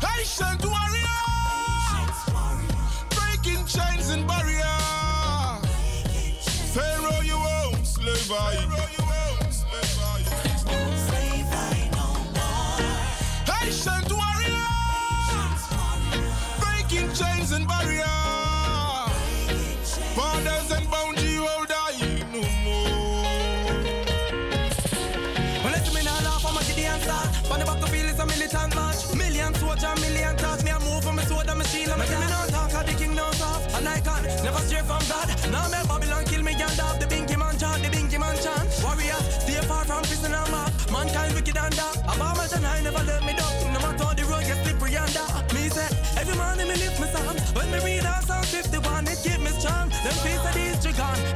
Patient 0.00 0.64
warrior! 0.64 1.22
Breaking 3.10 3.64
chains 3.66 4.10
and 4.10 4.26
barriers. 4.26 4.51
I. 8.34 8.56
Patient 13.46 14.12
warrior, 14.12 14.72
breaking 16.60 17.12
chains 17.14 17.52
and 17.52 17.66
barriers. 17.66 18.08
Borders 20.16 20.70
and 20.72 20.90
boundaries 20.90 21.40
will 21.40 21.64
die 21.66 22.24
no 22.32 22.42
more. 22.64 23.22
Well, 25.62 25.72
let 25.72 25.94
me 25.94 26.02
not 26.02 26.22
laugh, 26.24 26.44
I'm 26.46 26.56
a 26.56 26.64
Gideon 26.64 27.00
star. 27.00 27.24
On 27.52 27.58
the 27.60 27.66
battlefield 27.66 28.06
is 28.06 28.18
a 28.18 28.26
militant 28.26 28.74
march. 28.74 29.14
Million 29.14 29.54
soldier, 29.54 29.94
million 30.00 30.36
touch. 30.36 30.64
Me 30.64 30.70
a 30.70 30.78
move 30.80 31.04
from 31.04 31.16
my 31.16 31.24
sword 31.24 31.46
my 31.46 31.64
shield 31.64 31.90
and 31.90 31.98
my 31.98 32.06
Let 32.06 32.20
me 32.20 32.50
not 32.50 32.74
of 32.74 32.86
the 32.86 32.94
kingdoms 32.94 33.40
off. 33.42 33.62
And 33.76 33.88
I 33.88 34.00
can 34.00 34.24
never 34.44 34.58
stray 34.58 34.82
from 34.82 35.02
God. 35.08 35.28
Now 35.50 35.68
me 35.68 35.91
gone. 50.96 51.31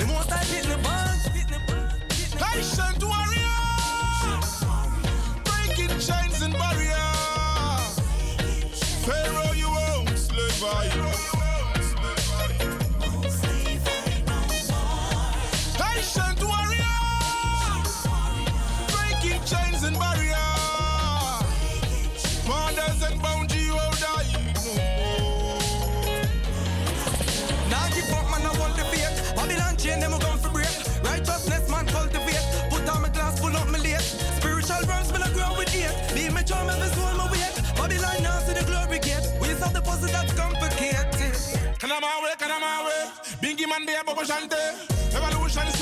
Evolution 44.18 45.75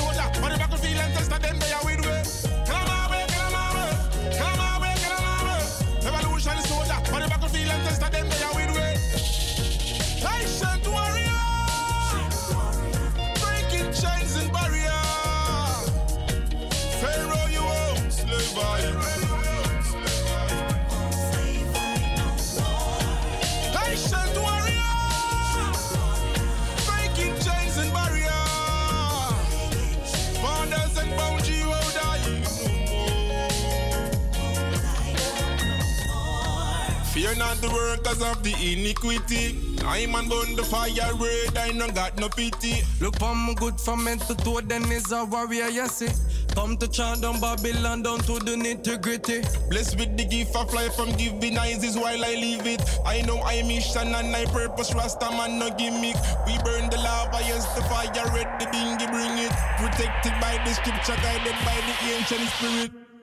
Not 37.55 37.69
the 37.69 37.73
workers 37.73 38.21
of 38.21 38.43
the 38.43 38.51
iniquity. 38.51 39.77
I'm 39.85 40.15
on 40.15 40.27
burn 40.27 40.55
the 40.55 40.63
fire 40.63 41.13
red, 41.15 41.57
I 41.57 41.71
no 41.71 41.87
got 41.89 42.17
no 42.17 42.27
pity. 42.29 42.83
Look 42.99 43.17
for 43.17 43.35
me 43.35 43.53
good 43.55 43.79
for 43.79 43.97
head 43.97 44.19
to 44.21 44.35
toe, 44.35 44.61
then 44.61 44.83
is 44.91 45.11
a 45.11 45.25
warrior, 45.25 45.69
you 45.69 45.87
see. 45.87 46.09
Come 46.53 46.77
to 46.77 46.87
chant 46.87 47.21
down 47.21 47.39
Babylon 47.39 48.01
down 48.01 48.19
to 48.19 48.39
the 48.39 48.55
nitty 48.55 49.01
gritty. 49.01 49.41
Blessed 49.69 49.97
with 49.99 50.17
the 50.17 50.25
gift 50.25 50.55
of 50.55 50.73
life 50.73 50.95
from 50.95 51.11
giving 51.13 51.57
eyes 51.57 51.83
is 51.83 51.97
while 51.97 52.23
I 52.25 52.35
leave 52.35 52.65
it. 52.65 52.81
I 53.05 53.21
know 53.21 53.41
I 53.41 53.61
mission 53.63 54.13
and 54.15 54.35
I 54.35 54.45
purpose, 54.45 54.93
Rasta 54.93 55.29
man 55.31 55.59
no 55.59 55.69
gimmick. 55.69 56.15
We 56.47 56.57
burn 56.63 56.89
the 56.89 56.97
lava, 56.97 57.39
yes, 57.45 57.65
the 57.75 57.83
fire 57.83 58.09
red, 58.33 58.59
the 58.59 58.65
dingy 58.71 59.07
bring 59.07 59.37
it. 59.37 59.51
Protected 59.77 60.33
by 60.41 60.59
the 60.65 60.73
scripture, 60.73 61.15
guided 61.21 61.55
by 61.63 61.75
the 61.87 62.15
ancient 62.15 62.49
spirit. 62.49 63.14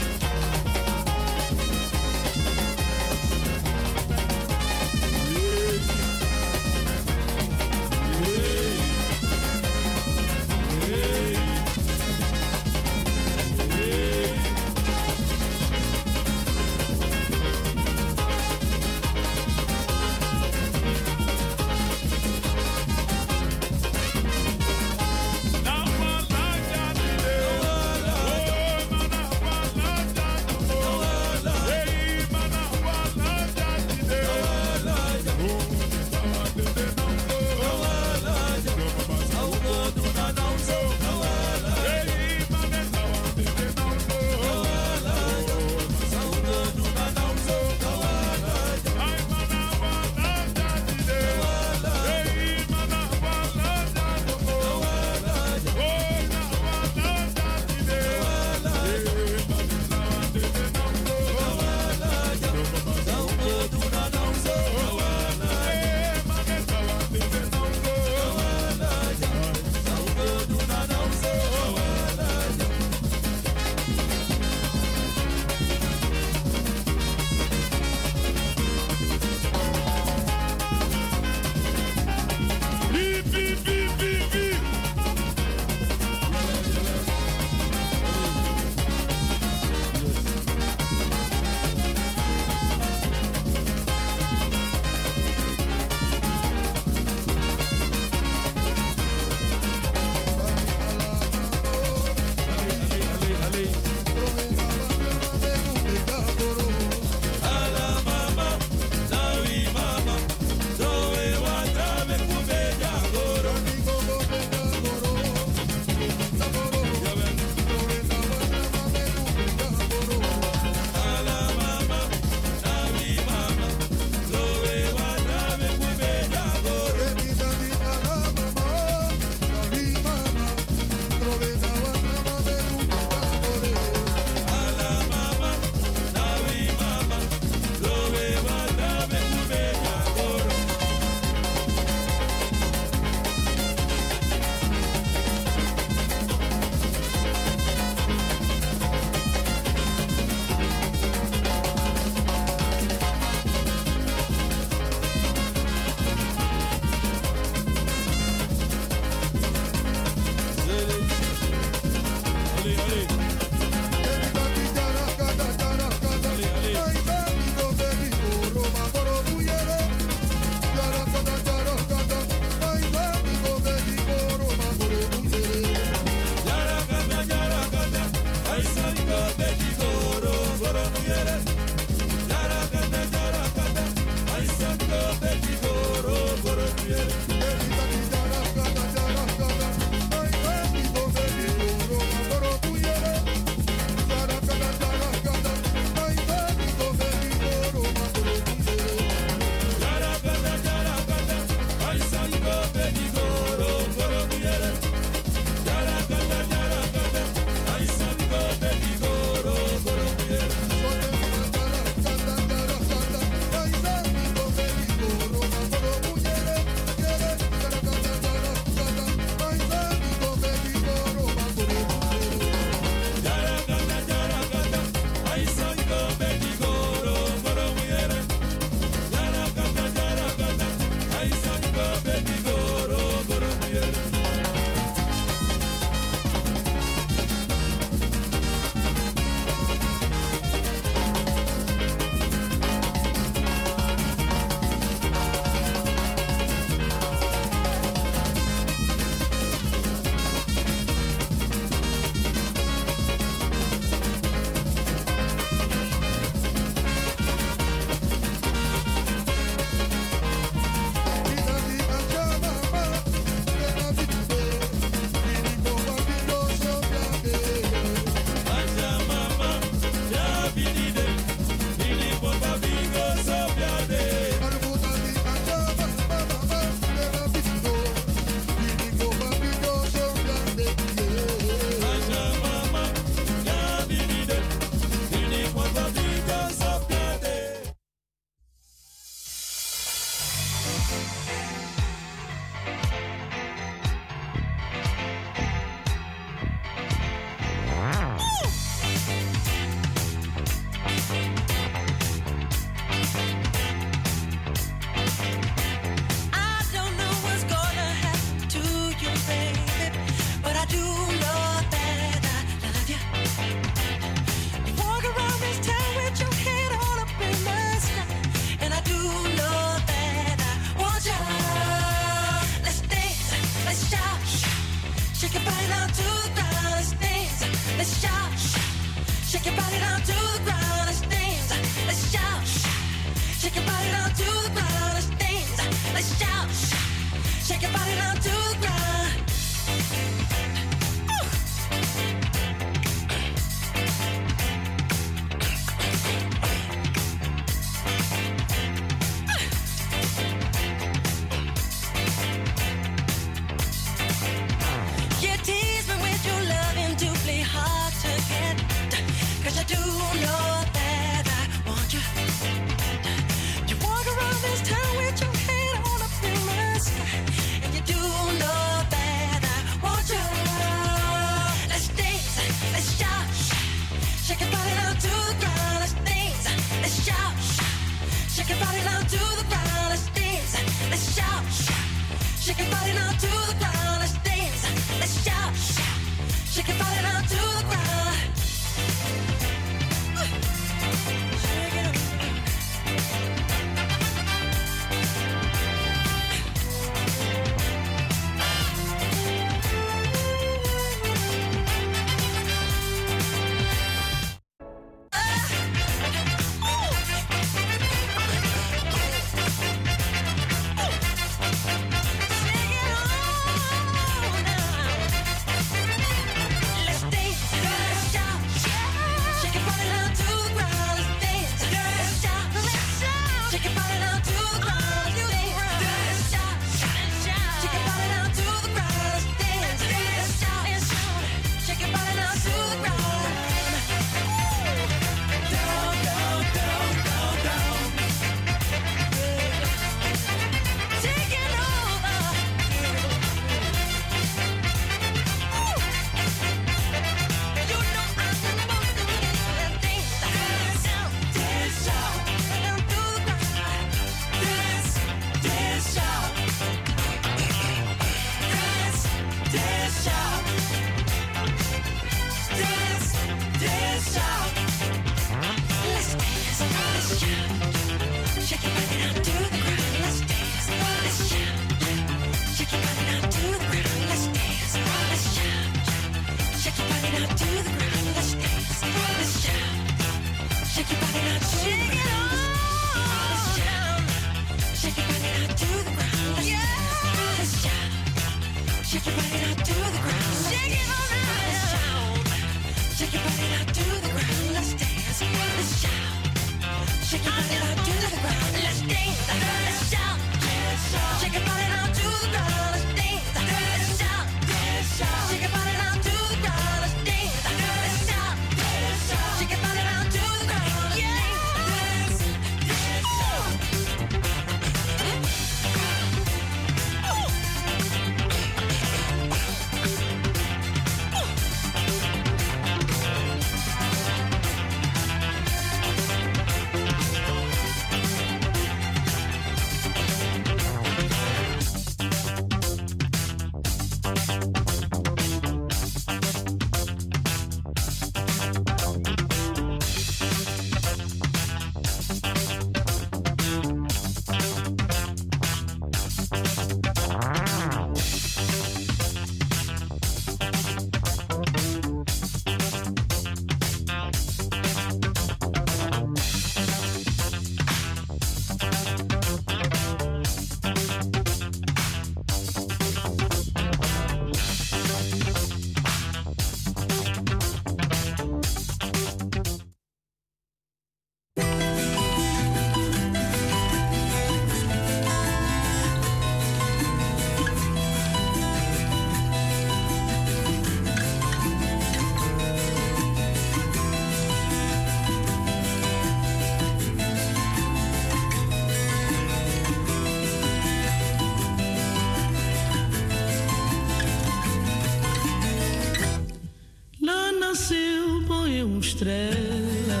estrella, 599.04 600.00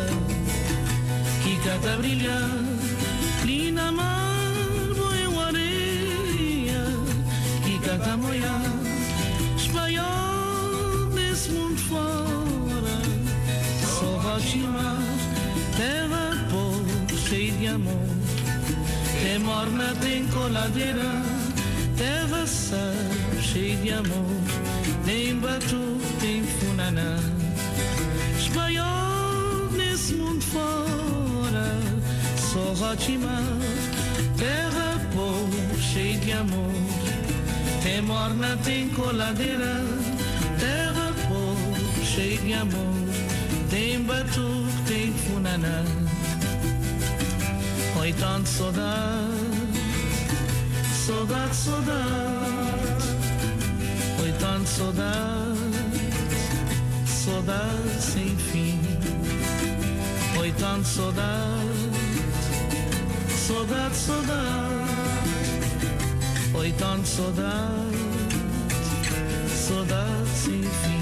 Quicata 1.42 1.96
brillar 1.96 2.53
última 33.04 33.38
terra 34.38 34.98
povo 35.12 35.78
cheia 35.78 36.18
de 36.18 36.32
amor. 36.32 36.72
Tem 37.82 38.00
morna, 38.00 38.56
tem 38.64 38.88
coladeira, 38.88 39.82
terra 40.58 41.12
povo 41.28 42.04
cheia 42.04 42.38
de 42.38 42.54
amor. 42.54 42.94
Tem 43.68 44.02
batuque, 44.02 44.82
tem 44.86 45.12
funaná. 45.12 45.84
Oi, 48.00 48.12
tanto 48.14 48.48
saudade, 48.48 48.88
saudade, 51.06 51.56
saudade. 51.56 53.04
Oi, 54.22 54.32
tanto 54.40 54.66
saudade, 54.66 55.58
saudade 57.06 58.00
sem 58.00 58.34
fim. 58.36 58.80
Oi, 60.38 60.54
tanto 60.58 60.88
saudade. 60.88 61.73
סודה 63.68 63.88
סודה, 63.92 64.68
אוי 66.54 66.72
טון 66.78 67.04
סודה, 67.04 67.68
סודה 69.48 70.06
ציפי 70.34 70.93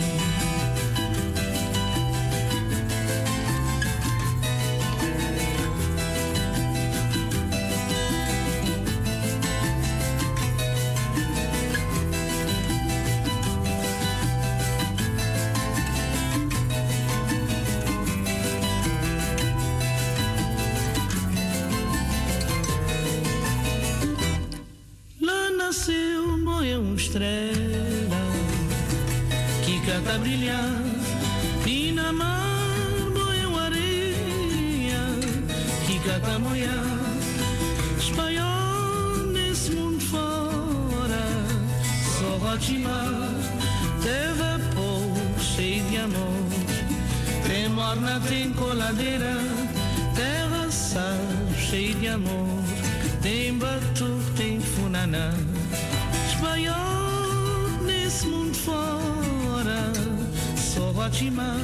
Fatima, 61.12 61.56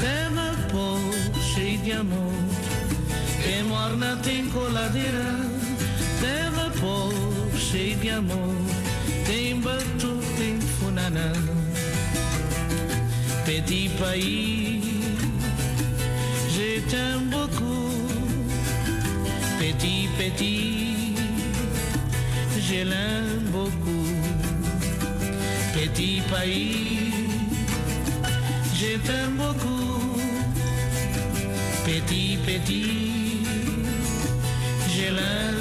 tema 0.00 0.54
pôr 0.70 1.00
cheio 1.40 1.78
de 1.78 1.92
amor, 1.92 2.30
que 3.42 3.62
morna 3.62 4.16
tem 4.22 4.50
coladeira, 4.50 5.34
tema 6.20 6.70
pôr 6.78 7.58
cheio 7.58 7.96
de 7.96 8.10
amor, 8.10 8.54
tem 9.24 9.58
batu, 9.60 10.20
tem 10.36 10.60
funaná. 10.60 11.32
Petit 13.46 13.88
país, 13.98 14.84
je 16.54 16.82
t'aime 16.90 17.30
beaucoup, 17.30 17.94
petit, 19.58 20.06
petit, 20.18 21.14
je 22.60 22.84
l'aime 22.84 23.48
beaucoup, 23.50 24.04
petit 25.72 26.22
país. 26.30 27.09
je 28.80 28.96
t'aime 29.06 29.36
beaucoup. 29.36 30.16
Petit, 31.84 32.38
petit, 32.46 33.42
je 34.88 35.14
l'aime. 35.16 35.59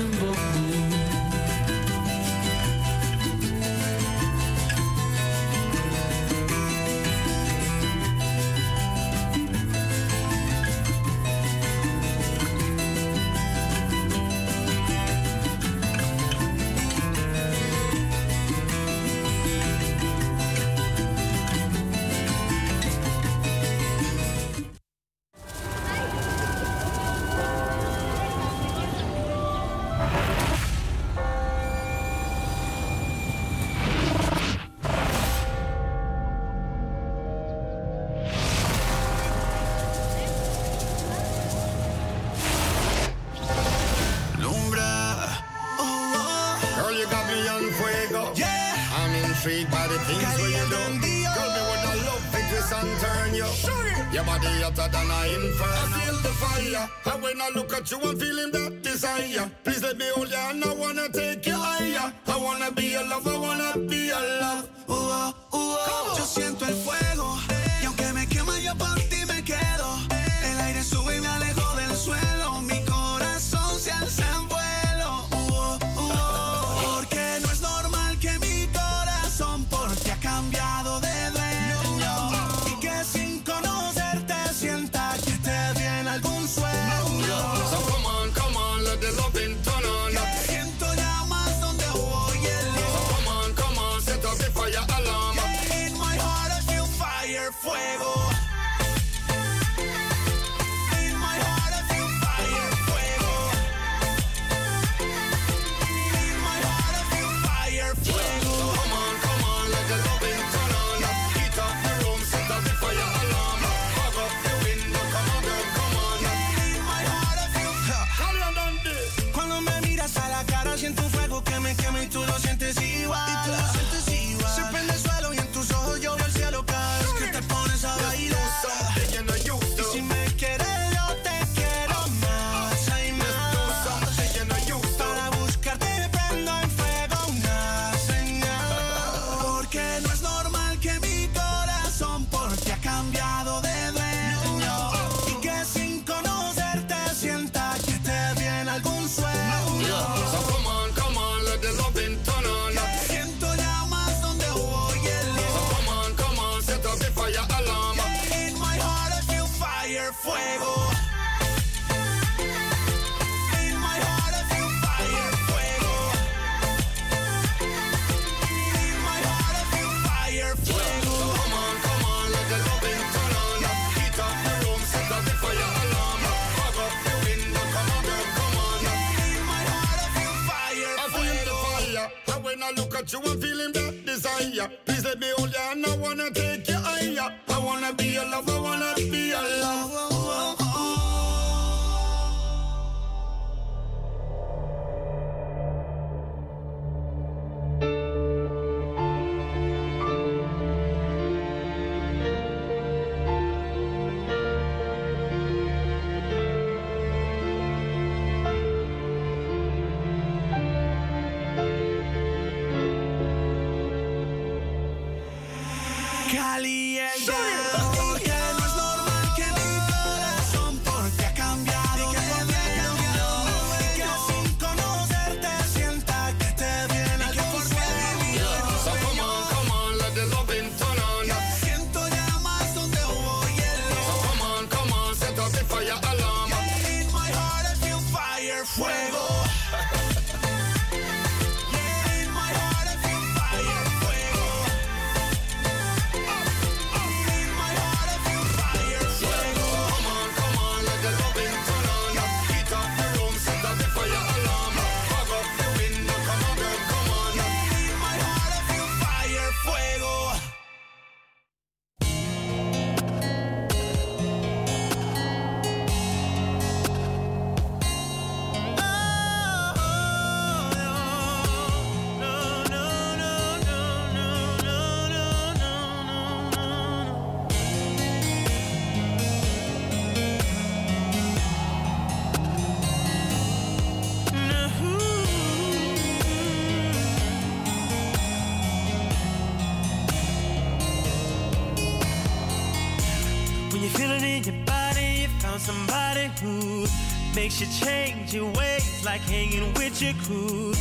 Makes 296.41 297.59
you 297.59 297.67
change 297.85 298.33
your 298.33 298.49
ways, 298.53 299.03
like 299.03 299.19
hanging 299.21 299.73
with 299.73 300.01
your 300.01 300.13
crew. 300.23 300.73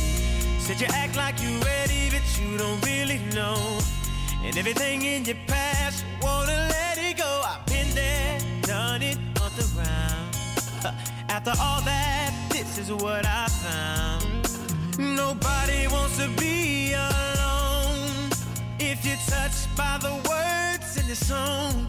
Said 0.59 0.79
you 0.79 0.87
act 0.93 1.17
like 1.17 1.35
you're 1.41 1.59
ready, 1.59 2.09
but 2.09 2.23
you 2.39 2.57
don't 2.57 2.81
really 2.85 3.19
know. 3.35 3.79
And 4.41 4.57
everything 4.57 5.01
in 5.01 5.25
your 5.25 5.35
past, 5.47 6.05
you 6.05 6.25
wanna 6.25 6.53
let 6.69 6.97
it 6.97 7.17
go. 7.17 7.41
I've 7.45 7.65
been 7.65 7.93
there, 7.93 8.39
done 8.61 9.01
it, 9.01 9.17
on 9.41 9.51
the 9.57 9.67
round. 9.75 10.95
After 11.29 11.51
all 11.59 11.81
that, 11.81 12.33
this 12.51 12.77
is 12.77 12.93
what 12.93 13.25
I 13.25 13.47
found. 13.47 14.25
Nobody 14.97 15.87
wants 15.87 16.17
to 16.19 16.29
be 16.39 16.93
alone. 16.93 18.29
If 18.79 19.05
you're 19.05 19.17
touched 19.27 19.67
by 19.75 19.97
the 20.01 20.13
words 20.29 20.95
in 20.97 21.05
the 21.07 21.15
song, 21.15 21.88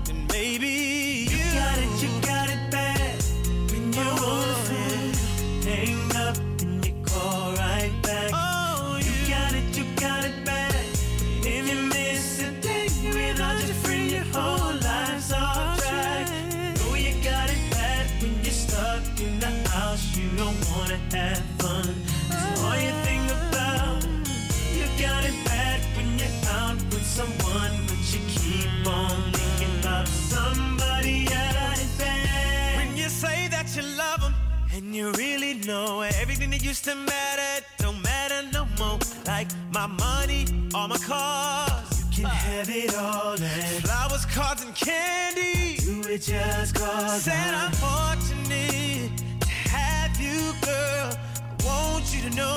all 40.80 40.88
my 40.88 40.96
cars. 40.96 42.04
You 42.16 42.24
can 42.24 42.24
have 42.24 42.70
it 42.70 42.94
all 42.96 43.32
and 43.32 43.84
flowers, 43.84 44.24
cards, 44.24 44.64
and 44.64 44.74
candy. 44.74 45.76
You 45.82 45.98
were 45.98 46.16
just 46.16 46.74
cause 46.74 47.22
said 47.24 47.52
I'm 47.54 47.72
fortunate 47.72 49.10
to 49.40 49.48
have 49.76 50.18
you, 50.18 50.40
girl. 50.64 51.10
I 51.12 51.66
want 51.66 52.14
you 52.14 52.30
to 52.30 52.34
know 52.34 52.56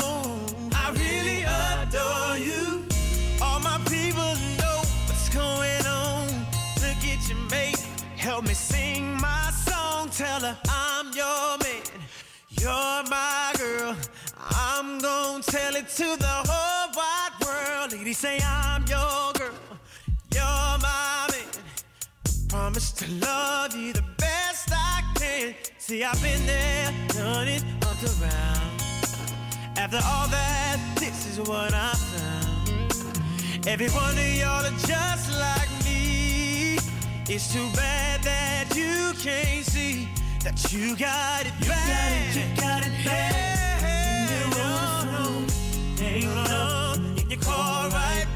I 0.74 0.86
really 1.04 1.44
adore 1.44 2.38
you. 2.38 2.86
All 3.42 3.60
my 3.60 3.78
people 3.90 4.32
know 4.60 4.80
what's 5.08 5.28
going 5.30 5.86
on. 5.86 6.28
Look 6.84 7.02
at 7.12 7.28
your 7.28 7.44
mate, 7.52 7.86
help 8.16 8.48
me 8.48 8.54
sing 8.54 9.20
my 9.20 9.52
song. 9.68 10.10
Tell 10.12 10.40
her 10.40 10.58
I'm 10.70 11.08
your 11.14 11.58
man, 11.64 11.84
you're 12.62 13.04
my 13.18 13.54
girl. 13.58 13.98
I'm 14.38 15.00
gonna 15.00 15.44
tell 15.44 15.76
it 15.76 15.90
to 15.90 16.16
the 16.18 16.36
whole 16.48 16.73
Say 18.14 18.40
I'm 18.46 18.82
your 18.88 19.34
girl, 19.34 19.52
your 20.34 20.78
mommy. 20.80 21.44
Promise 22.48 22.92
to 22.92 23.12
love 23.14 23.76
you 23.76 23.92
the 23.92 24.04
best 24.18 24.70
I 24.72 25.02
can. 25.16 25.56
See, 25.80 26.04
I've 26.04 26.22
been 26.22 26.46
there, 26.46 26.94
done 27.10 27.48
it, 27.48 27.64
around. 28.22 28.82
After 29.78 29.98
all 29.98 30.28
that, 30.28 30.80
this 31.00 31.26
is 31.26 31.40
what 31.40 31.74
I 31.74 31.92
found. 31.94 33.68
Every 33.68 33.90
one 33.90 34.18
of 34.18 34.36
y'all 34.36 34.64
are 34.64 34.80
just 34.88 35.32
like 35.40 35.70
me. 35.84 36.78
It's 37.28 37.52
too 37.52 37.68
bad 37.76 38.22
that 38.24 38.76
you 38.76 39.14
can't 39.20 39.66
see 39.66 40.08
that 40.44 40.72
you 40.72 40.96
got 40.96 41.48
it 41.48 41.54
you. 41.60 41.68
Got 41.68 42.12
it, 42.12 42.36
you 42.36 42.62
got 42.62 42.86
it 42.86 43.06
bad. 43.06 44.30
Yeah, 44.30 44.50
no, 44.50 45.12
no, 45.12 46.06
ain't 46.06 46.26
no 46.26 46.93
your 47.34 47.42
car 47.42 47.90
right 47.90 48.33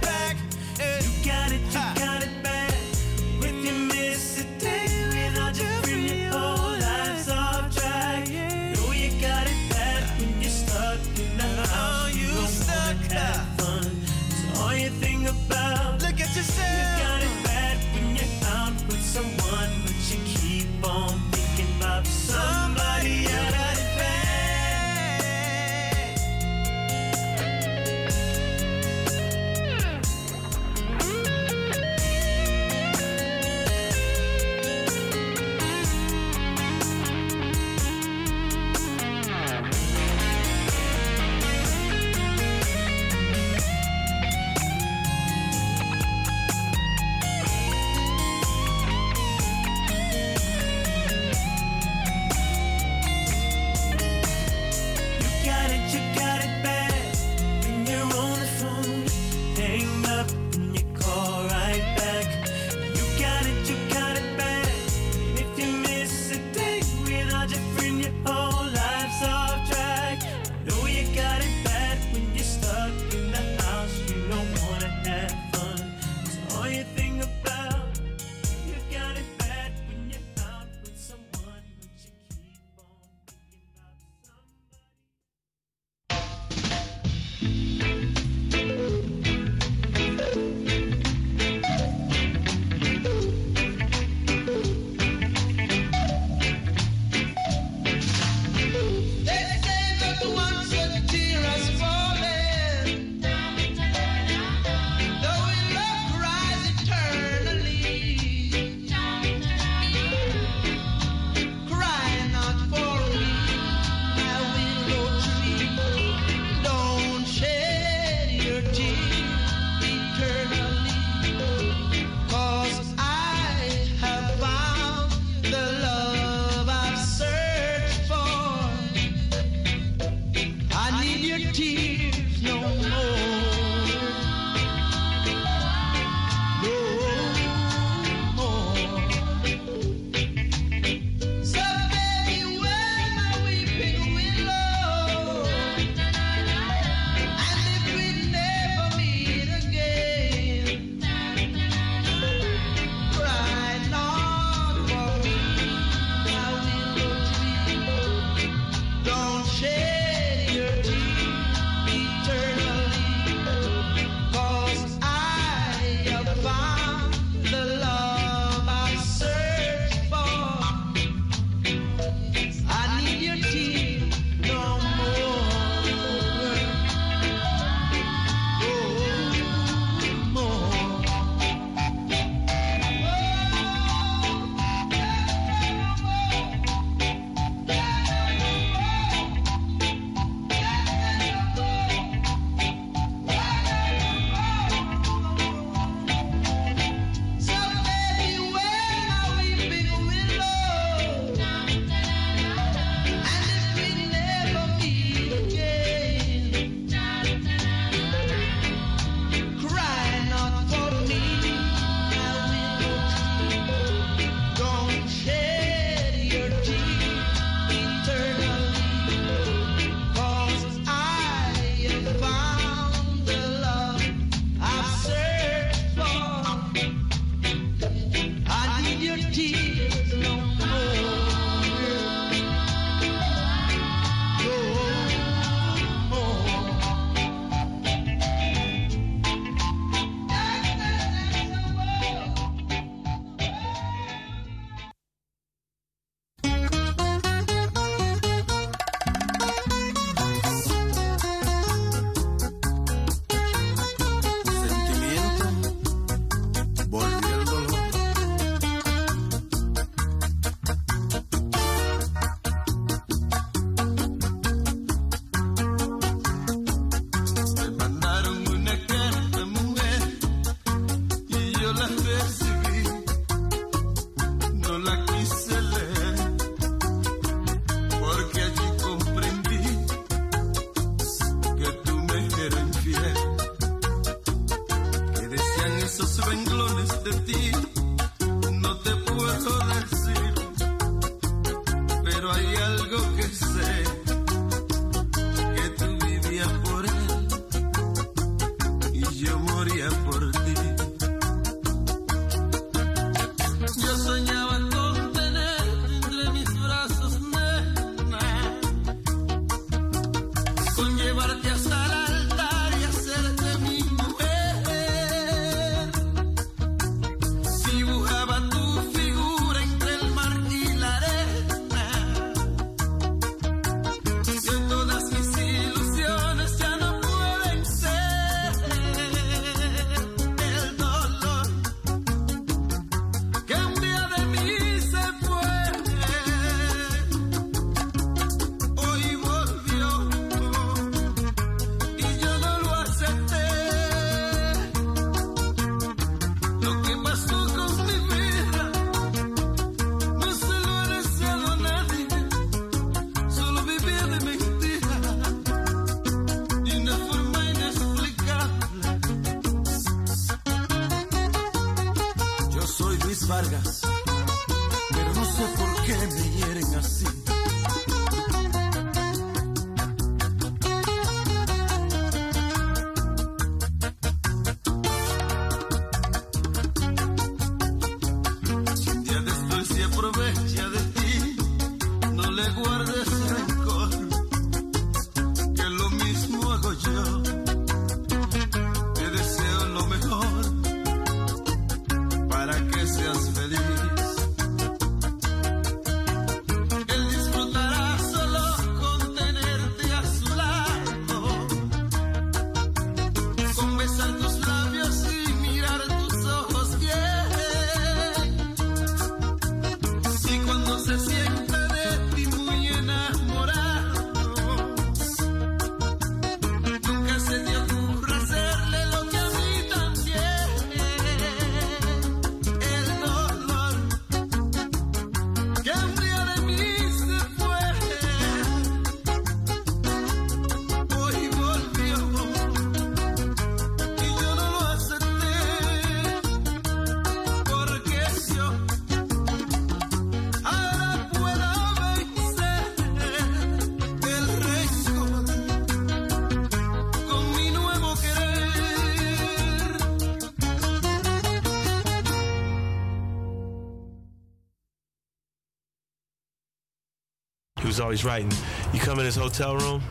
was 457.78 457.84
always 457.84 458.04
writing. 458.04 458.32
You 458.74 458.80
come 458.80 458.98
in 458.98 459.06
his 459.06 459.16
hotel 459.16 459.56
room, 459.56 459.84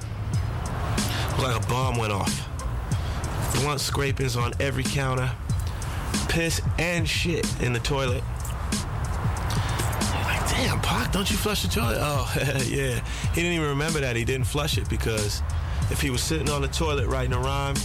like 1.38 1.54
a 1.54 1.64
bomb 1.68 1.96
went 1.96 2.12
off. 2.12 2.48
Blunt 3.54 3.80
scrapings 3.80 4.36
on 4.36 4.52
every 4.58 4.82
counter, 4.82 5.30
piss 6.28 6.60
and 6.80 7.08
shit 7.08 7.46
in 7.62 7.72
the 7.72 7.78
toilet. 7.78 8.24
Like, 10.24 10.50
damn, 10.50 10.80
Pac, 10.80 11.12
don't 11.12 11.30
you 11.30 11.36
flush 11.36 11.62
the 11.62 11.68
toilet? 11.68 11.98
Oh, 12.00 12.28
yeah. 12.66 13.04
He 13.34 13.42
didn't 13.42 13.52
even 13.52 13.68
remember 13.68 14.00
that 14.00 14.16
he 14.16 14.24
didn't 14.24 14.48
flush 14.48 14.78
it 14.78 14.88
because 14.88 15.40
if 15.88 16.00
he 16.00 16.10
was 16.10 16.22
sitting 16.22 16.50
on 16.50 16.62
the 16.62 16.68
toilet 16.68 17.06
writing 17.06 17.34
a 17.34 17.38
rhyme 17.38 17.76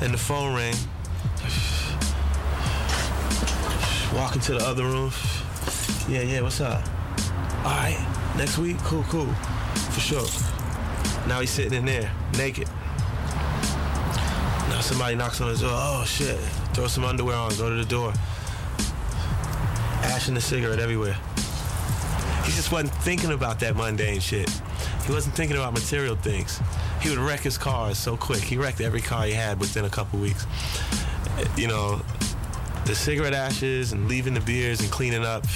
and 0.00 0.12
the 0.12 0.18
phone 0.18 0.56
rang, 0.56 0.74
walking 4.18 4.40
to 4.40 4.54
the 4.54 4.66
other 4.66 4.82
room, 4.82 5.12
yeah, 6.08 6.22
yeah, 6.22 6.40
what's 6.40 6.60
up? 6.60 6.82
Next 8.36 8.58
week, 8.58 8.76
cool, 8.78 9.04
cool, 9.04 9.32
for 9.92 10.00
sure. 10.00 10.26
Now 11.28 11.40
he's 11.40 11.50
sitting 11.50 11.72
in 11.72 11.84
there, 11.84 12.10
naked. 12.36 12.68
Now 14.68 14.80
somebody 14.80 15.14
knocks 15.14 15.40
on 15.40 15.48
his 15.48 15.60
door. 15.60 15.70
Oh 15.72 16.04
shit! 16.04 16.38
Throw 16.74 16.88
some 16.88 17.04
underwear 17.04 17.36
on. 17.36 17.56
Go 17.56 17.70
to 17.70 17.76
the 17.76 17.84
door. 17.84 18.12
Ash 20.02 20.28
and 20.28 20.36
the 20.36 20.40
cigarette 20.40 20.80
everywhere. 20.80 21.16
He 22.44 22.52
just 22.52 22.72
wasn't 22.72 22.92
thinking 23.02 23.30
about 23.30 23.60
that 23.60 23.76
mundane 23.76 24.20
shit. 24.20 24.50
He 25.06 25.12
wasn't 25.12 25.34
thinking 25.34 25.56
about 25.56 25.72
material 25.72 26.16
things. 26.16 26.60
He 27.00 27.10
would 27.10 27.18
wreck 27.18 27.40
his 27.40 27.56
cars 27.56 27.98
so 27.98 28.16
quick. 28.16 28.42
He 28.42 28.56
wrecked 28.56 28.80
every 28.80 29.00
car 29.00 29.24
he 29.24 29.32
had 29.32 29.60
within 29.60 29.84
a 29.84 29.90
couple 29.90 30.18
weeks. 30.18 30.46
You 31.56 31.68
know, 31.68 32.02
the 32.84 32.94
cigarette 32.94 33.32
ashes 33.32 33.92
and 33.92 34.08
leaving 34.08 34.34
the 34.34 34.40
beers 34.40 34.80
and 34.80 34.90
cleaning 34.90 35.24
up. 35.24 35.46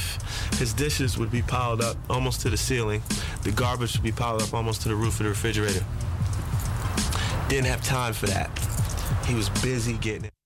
His 0.58 0.72
dishes 0.72 1.16
would 1.16 1.30
be 1.30 1.40
piled 1.40 1.80
up 1.80 1.96
almost 2.10 2.40
to 2.40 2.50
the 2.50 2.56
ceiling. 2.56 3.00
The 3.44 3.52
garbage 3.52 3.94
would 3.94 4.02
be 4.02 4.10
piled 4.10 4.42
up 4.42 4.52
almost 4.52 4.82
to 4.82 4.88
the 4.88 4.96
roof 4.96 5.20
of 5.20 5.24
the 5.24 5.28
refrigerator. 5.28 5.84
Didn't 7.48 7.66
have 7.66 7.82
time 7.84 8.12
for 8.12 8.26
that. 8.26 8.50
He 9.24 9.34
was 9.34 9.48
busy 9.62 9.92
getting 9.94 10.24
it. 10.24 10.37